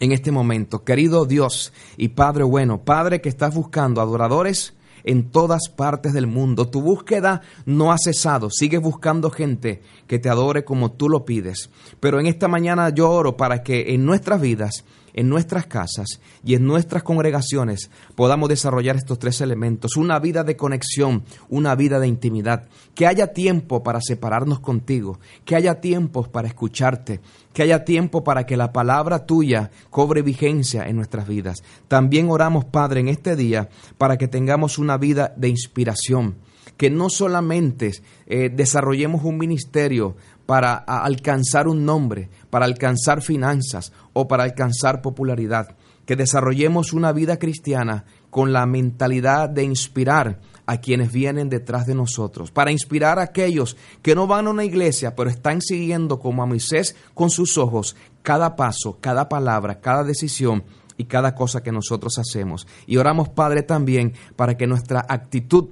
en 0.00 0.12
este 0.12 0.32
momento. 0.32 0.82
Querido 0.82 1.26
Dios 1.26 1.74
y 1.98 2.08
Padre 2.08 2.44
bueno, 2.44 2.84
Padre 2.84 3.20
que 3.20 3.28
estás 3.28 3.54
buscando 3.54 4.00
adoradores, 4.00 4.72
en 5.04 5.30
todas 5.30 5.68
partes 5.68 6.12
del 6.12 6.26
mundo. 6.26 6.68
Tu 6.68 6.80
búsqueda 6.80 7.42
no 7.66 7.92
ha 7.92 7.96
cesado. 7.98 8.50
Sigues 8.50 8.80
buscando 8.80 9.30
gente 9.30 9.82
que 10.06 10.18
te 10.18 10.28
adore 10.28 10.64
como 10.64 10.92
tú 10.92 11.08
lo 11.08 11.24
pides. 11.24 11.70
Pero 12.00 12.20
en 12.20 12.26
esta 12.26 12.48
mañana 12.48 12.90
yo 12.90 13.10
oro 13.10 13.36
para 13.36 13.62
que 13.62 13.94
en 13.94 14.04
nuestras 14.04 14.40
vidas 14.40 14.84
en 15.14 15.28
nuestras 15.28 15.66
casas 15.66 16.20
y 16.44 16.54
en 16.54 16.66
nuestras 16.66 17.02
congregaciones 17.02 17.90
podamos 18.14 18.48
desarrollar 18.48 18.96
estos 18.96 19.18
tres 19.18 19.40
elementos, 19.40 19.96
una 19.96 20.18
vida 20.18 20.44
de 20.44 20.56
conexión, 20.56 21.24
una 21.48 21.74
vida 21.74 22.00
de 22.00 22.08
intimidad, 22.08 22.68
que 22.94 23.06
haya 23.06 23.32
tiempo 23.32 23.82
para 23.82 24.00
separarnos 24.00 24.60
contigo, 24.60 25.18
que 25.44 25.56
haya 25.56 25.80
tiempo 25.80 26.24
para 26.24 26.48
escucharte, 26.48 27.20
que 27.52 27.62
haya 27.62 27.84
tiempo 27.84 28.24
para 28.24 28.46
que 28.46 28.56
la 28.56 28.72
palabra 28.72 29.26
tuya 29.26 29.70
cobre 29.90 30.22
vigencia 30.22 30.88
en 30.88 30.96
nuestras 30.96 31.28
vidas. 31.28 31.62
También 31.88 32.30
oramos, 32.30 32.64
Padre, 32.64 33.00
en 33.00 33.08
este 33.08 33.36
día 33.36 33.68
para 33.98 34.16
que 34.16 34.28
tengamos 34.28 34.78
una 34.78 34.96
vida 34.96 35.34
de 35.36 35.48
inspiración, 35.48 36.36
que 36.76 36.90
no 36.90 37.10
solamente 37.10 37.92
eh, 38.26 38.50
desarrollemos 38.50 39.24
un 39.24 39.38
ministerio 39.38 40.16
para 40.52 40.74
alcanzar 40.74 41.66
un 41.66 41.86
nombre, 41.86 42.28
para 42.50 42.66
alcanzar 42.66 43.22
finanzas 43.22 43.90
o 44.12 44.28
para 44.28 44.42
alcanzar 44.42 45.00
popularidad. 45.00 45.76
Que 46.04 46.14
desarrollemos 46.14 46.92
una 46.92 47.10
vida 47.12 47.38
cristiana 47.38 48.04
con 48.28 48.52
la 48.52 48.66
mentalidad 48.66 49.48
de 49.48 49.64
inspirar 49.64 50.40
a 50.66 50.76
quienes 50.76 51.10
vienen 51.10 51.48
detrás 51.48 51.86
de 51.86 51.94
nosotros, 51.94 52.50
para 52.50 52.70
inspirar 52.70 53.18
a 53.18 53.22
aquellos 53.22 53.78
que 54.02 54.14
no 54.14 54.26
van 54.26 54.46
a 54.46 54.50
una 54.50 54.66
iglesia, 54.66 55.16
pero 55.16 55.30
están 55.30 55.62
siguiendo 55.62 56.20
como 56.20 56.42
a 56.42 56.46
Moisés 56.46 56.96
con 57.14 57.30
sus 57.30 57.56
ojos 57.56 57.96
cada 58.20 58.54
paso, 58.54 58.98
cada 59.00 59.30
palabra, 59.30 59.80
cada 59.80 60.04
decisión 60.04 60.64
y 60.98 61.06
cada 61.06 61.34
cosa 61.34 61.62
que 61.62 61.72
nosotros 61.72 62.18
hacemos. 62.18 62.66
Y 62.86 62.98
oramos, 62.98 63.30
Padre, 63.30 63.62
también 63.62 64.12
para 64.36 64.58
que 64.58 64.66
nuestra 64.66 65.02
actitud 65.08 65.70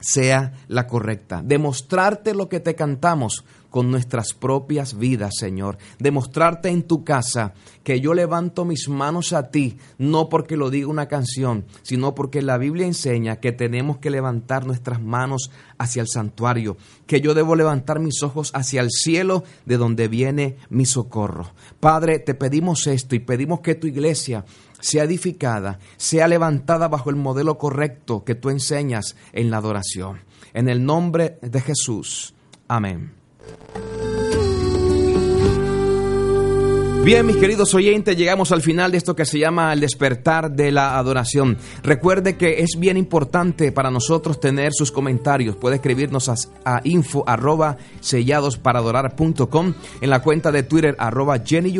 sea 0.00 0.52
la 0.68 0.86
correcta. 0.86 1.42
Demostrarte 1.44 2.34
lo 2.34 2.48
que 2.48 2.60
te 2.60 2.74
cantamos 2.74 3.44
con 3.78 3.92
nuestras 3.92 4.34
propias 4.34 4.98
vidas, 4.98 5.34
Señor. 5.38 5.78
Demostrarte 6.00 6.68
en 6.68 6.82
tu 6.82 7.04
casa 7.04 7.54
que 7.84 8.00
yo 8.00 8.12
levanto 8.12 8.64
mis 8.64 8.88
manos 8.88 9.32
a 9.32 9.52
ti, 9.52 9.78
no 9.98 10.28
porque 10.28 10.56
lo 10.56 10.68
diga 10.68 10.88
una 10.88 11.06
canción, 11.06 11.64
sino 11.82 12.12
porque 12.16 12.42
la 12.42 12.58
Biblia 12.58 12.88
enseña 12.88 13.36
que 13.36 13.52
tenemos 13.52 13.98
que 13.98 14.10
levantar 14.10 14.66
nuestras 14.66 15.00
manos 15.00 15.52
hacia 15.78 16.02
el 16.02 16.08
santuario, 16.08 16.76
que 17.06 17.20
yo 17.20 17.34
debo 17.34 17.54
levantar 17.54 18.00
mis 18.00 18.20
ojos 18.24 18.50
hacia 18.52 18.80
el 18.80 18.90
cielo 18.90 19.44
de 19.64 19.76
donde 19.76 20.08
viene 20.08 20.56
mi 20.70 20.84
socorro. 20.84 21.52
Padre, 21.78 22.18
te 22.18 22.34
pedimos 22.34 22.88
esto 22.88 23.14
y 23.14 23.20
pedimos 23.20 23.60
que 23.60 23.76
tu 23.76 23.86
iglesia 23.86 24.44
sea 24.80 25.04
edificada, 25.04 25.78
sea 25.98 26.26
levantada 26.26 26.88
bajo 26.88 27.10
el 27.10 27.16
modelo 27.16 27.58
correcto 27.58 28.24
que 28.24 28.34
tú 28.34 28.50
enseñas 28.50 29.14
en 29.32 29.52
la 29.52 29.58
adoración. 29.58 30.22
En 30.52 30.68
el 30.68 30.84
nombre 30.84 31.38
de 31.42 31.60
Jesús. 31.60 32.34
Amén. 32.66 33.17
Thank 33.48 33.76
you. 33.78 33.87
Bien, 37.08 37.24
mis 37.24 37.38
queridos 37.38 37.72
oyentes, 37.72 38.18
llegamos 38.18 38.52
al 38.52 38.60
final 38.60 38.92
de 38.92 38.98
esto 38.98 39.16
que 39.16 39.24
se 39.24 39.38
llama 39.38 39.72
el 39.72 39.80
despertar 39.80 40.50
de 40.50 40.70
la 40.70 40.98
adoración. 40.98 41.56
Recuerde 41.82 42.36
que 42.36 42.60
es 42.60 42.78
bien 42.78 42.98
importante 42.98 43.72
para 43.72 43.90
nosotros 43.90 44.38
tener 44.40 44.74
sus 44.74 44.92
comentarios. 44.92 45.56
Puede 45.56 45.76
escribirnos 45.76 46.28
a, 46.28 46.82
info 46.84 47.24
arroba 47.26 47.78
com 49.50 49.74
en 50.02 50.10
la 50.10 50.20
cuenta 50.20 50.52
de 50.52 50.64
Twitter 50.64 50.96
arroba 50.98 51.38
Jenny 51.38 51.74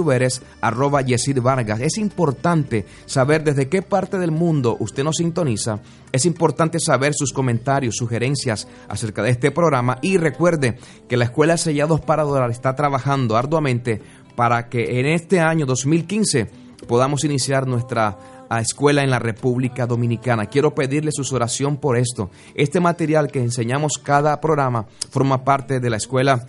arroba 0.63 1.03
Yesid 1.03 1.43
Vargas. 1.43 1.81
Es 1.81 1.99
importante 1.99 2.87
saber 3.05 3.45
desde 3.45 3.69
qué 3.69 3.83
parte 3.83 4.19
del 4.19 4.31
mundo 4.31 4.79
usted 4.81 5.05
nos 5.05 5.17
sintoniza. 5.17 5.81
Es 6.11 6.25
importante 6.25 6.81
saber 6.81 7.13
sus 7.13 7.35
comentarios, 7.35 7.97
sugerencias 7.97 8.67
acerca 8.89 9.23
de 9.23 9.29
este 9.29 9.51
programa 9.51 9.99
y 10.01 10.17
recuerde 10.17 10.79
que 11.07 11.19
la 11.19 11.25
Escuela 11.25 11.59
Sellados 11.59 12.01
para 12.01 12.23
Adorar 12.23 12.51
está 12.51 12.75
trabajando 12.75 13.37
arduamente 13.37 14.01
para 14.39 14.69
que 14.69 15.01
en 15.01 15.07
este 15.07 15.41
año 15.41 15.67
2015 15.67 16.49
podamos 16.87 17.25
iniciar 17.25 17.67
nuestra 17.67 18.47
ah, 18.49 18.61
escuela 18.61 19.03
en 19.03 19.11
la 19.11 19.19
República 19.19 19.85
Dominicana. 19.85 20.47
Quiero 20.47 20.77
pedirle 20.77 21.11
su 21.11 21.35
oración 21.35 21.77
por 21.77 21.97
esto. 21.97 22.31
Este 22.55 22.79
material 22.79 23.33
que 23.33 23.41
enseñamos 23.41 23.95
cada 24.01 24.41
programa 24.41 24.87
forma 25.11 25.43
parte 25.43 25.81
de 25.81 25.91
la 25.91 25.97
escuela 25.97 26.47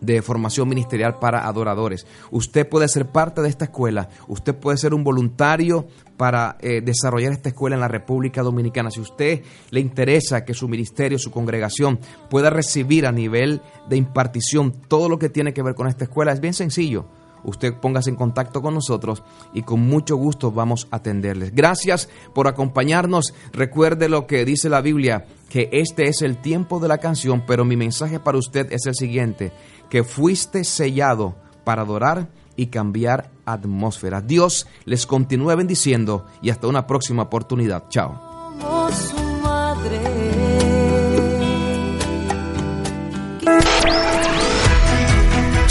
de 0.00 0.22
formación 0.22 0.68
ministerial 0.68 1.18
para 1.18 1.46
adoradores. 1.46 2.06
Usted 2.30 2.68
puede 2.68 2.88
ser 2.88 3.06
parte 3.06 3.42
de 3.42 3.48
esta 3.48 3.66
escuela, 3.66 4.08
usted 4.28 4.54
puede 4.54 4.78
ser 4.78 4.94
un 4.94 5.04
voluntario 5.04 5.86
para 6.16 6.56
eh, 6.60 6.82
desarrollar 6.82 7.32
esta 7.32 7.48
escuela 7.48 7.76
en 7.76 7.80
la 7.80 7.88
República 7.88 8.42
Dominicana. 8.42 8.90
Si 8.90 9.00
usted 9.00 9.42
le 9.70 9.80
interesa 9.80 10.44
que 10.44 10.52
su 10.52 10.68
ministerio, 10.68 11.18
su 11.18 11.30
congregación 11.30 11.98
pueda 12.28 12.50
recibir 12.50 13.06
a 13.06 13.12
nivel 13.12 13.62
de 13.88 13.96
impartición 13.96 14.72
todo 14.88 15.08
lo 15.08 15.18
que 15.18 15.30
tiene 15.30 15.54
que 15.54 15.62
ver 15.62 15.74
con 15.74 15.88
esta 15.88 16.04
escuela, 16.04 16.32
es 16.32 16.40
bien 16.40 16.54
sencillo. 16.54 17.06
Usted 17.42 17.74
póngase 17.74 18.10
en 18.10 18.16
contacto 18.16 18.60
con 18.60 18.74
nosotros 18.74 19.22
y 19.54 19.62
con 19.62 19.80
mucho 19.80 20.16
gusto 20.16 20.52
vamos 20.52 20.88
a 20.90 20.96
atenderles. 20.96 21.54
Gracias 21.54 22.08
por 22.34 22.48
acompañarnos. 22.48 23.34
Recuerde 23.52 24.08
lo 24.08 24.26
que 24.26 24.44
dice 24.44 24.68
la 24.68 24.82
Biblia, 24.82 25.24
que 25.48 25.68
este 25.72 26.04
es 26.04 26.22
el 26.22 26.36
tiempo 26.36 26.80
de 26.80 26.88
la 26.88 26.98
canción, 26.98 27.44
pero 27.46 27.64
mi 27.64 27.76
mensaje 27.76 28.20
para 28.20 28.38
usted 28.38 28.70
es 28.72 28.86
el 28.86 28.94
siguiente, 28.94 29.52
que 29.90 30.04
fuiste 30.04 30.64
sellado 30.64 31.34
para 31.64 31.82
adorar 31.82 32.30
y 32.56 32.66
cambiar 32.66 33.30
atmósfera. 33.44 34.20
Dios 34.20 34.66
les 34.84 35.06
continúe 35.06 35.56
bendiciendo 35.56 36.26
y 36.40 36.50
hasta 36.50 36.66
una 36.66 36.86
próxima 36.86 37.24
oportunidad. 37.24 37.84
Chao. 37.88 38.30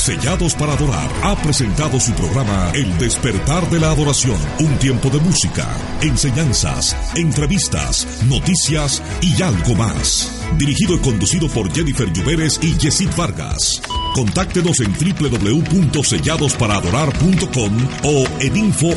Sellados 0.10 0.56
para 0.56 0.74
Adorar 0.74 1.08
ha 1.22 1.36
presentado 1.36 2.00
su 2.00 2.12
programa 2.14 2.72
El 2.74 2.98
despertar 2.98 3.70
de 3.70 3.80
la 3.80 3.92
adoración, 3.92 4.38
un 4.60 4.76
tiempo 4.80 5.10
de 5.10 5.20
música, 5.20 5.68
enseñanzas, 6.02 6.96
entrevistas, 7.16 8.08
noticias 8.28 9.04
y 9.22 9.42
algo 9.44 9.76
más. 9.76 10.39
Dirigido 10.58 10.96
y 10.96 11.00
conducido 11.00 11.48
por 11.50 11.72
Jennifer 11.74 12.12
Lluveres 12.12 12.60
y 12.62 12.76
Yesid 12.78 13.12
Vargas. 13.16 13.82
Contáctenos 14.14 14.82
en 14.82 14.94
www.selladosparaadorar.com 14.94 17.88
o 18.04 18.26
en 18.40 18.58
info. 18.58 18.90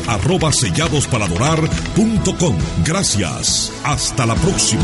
Gracias. 2.83 3.71
Hasta 3.83 4.25
la 4.25 4.35
próxima. 4.35 4.83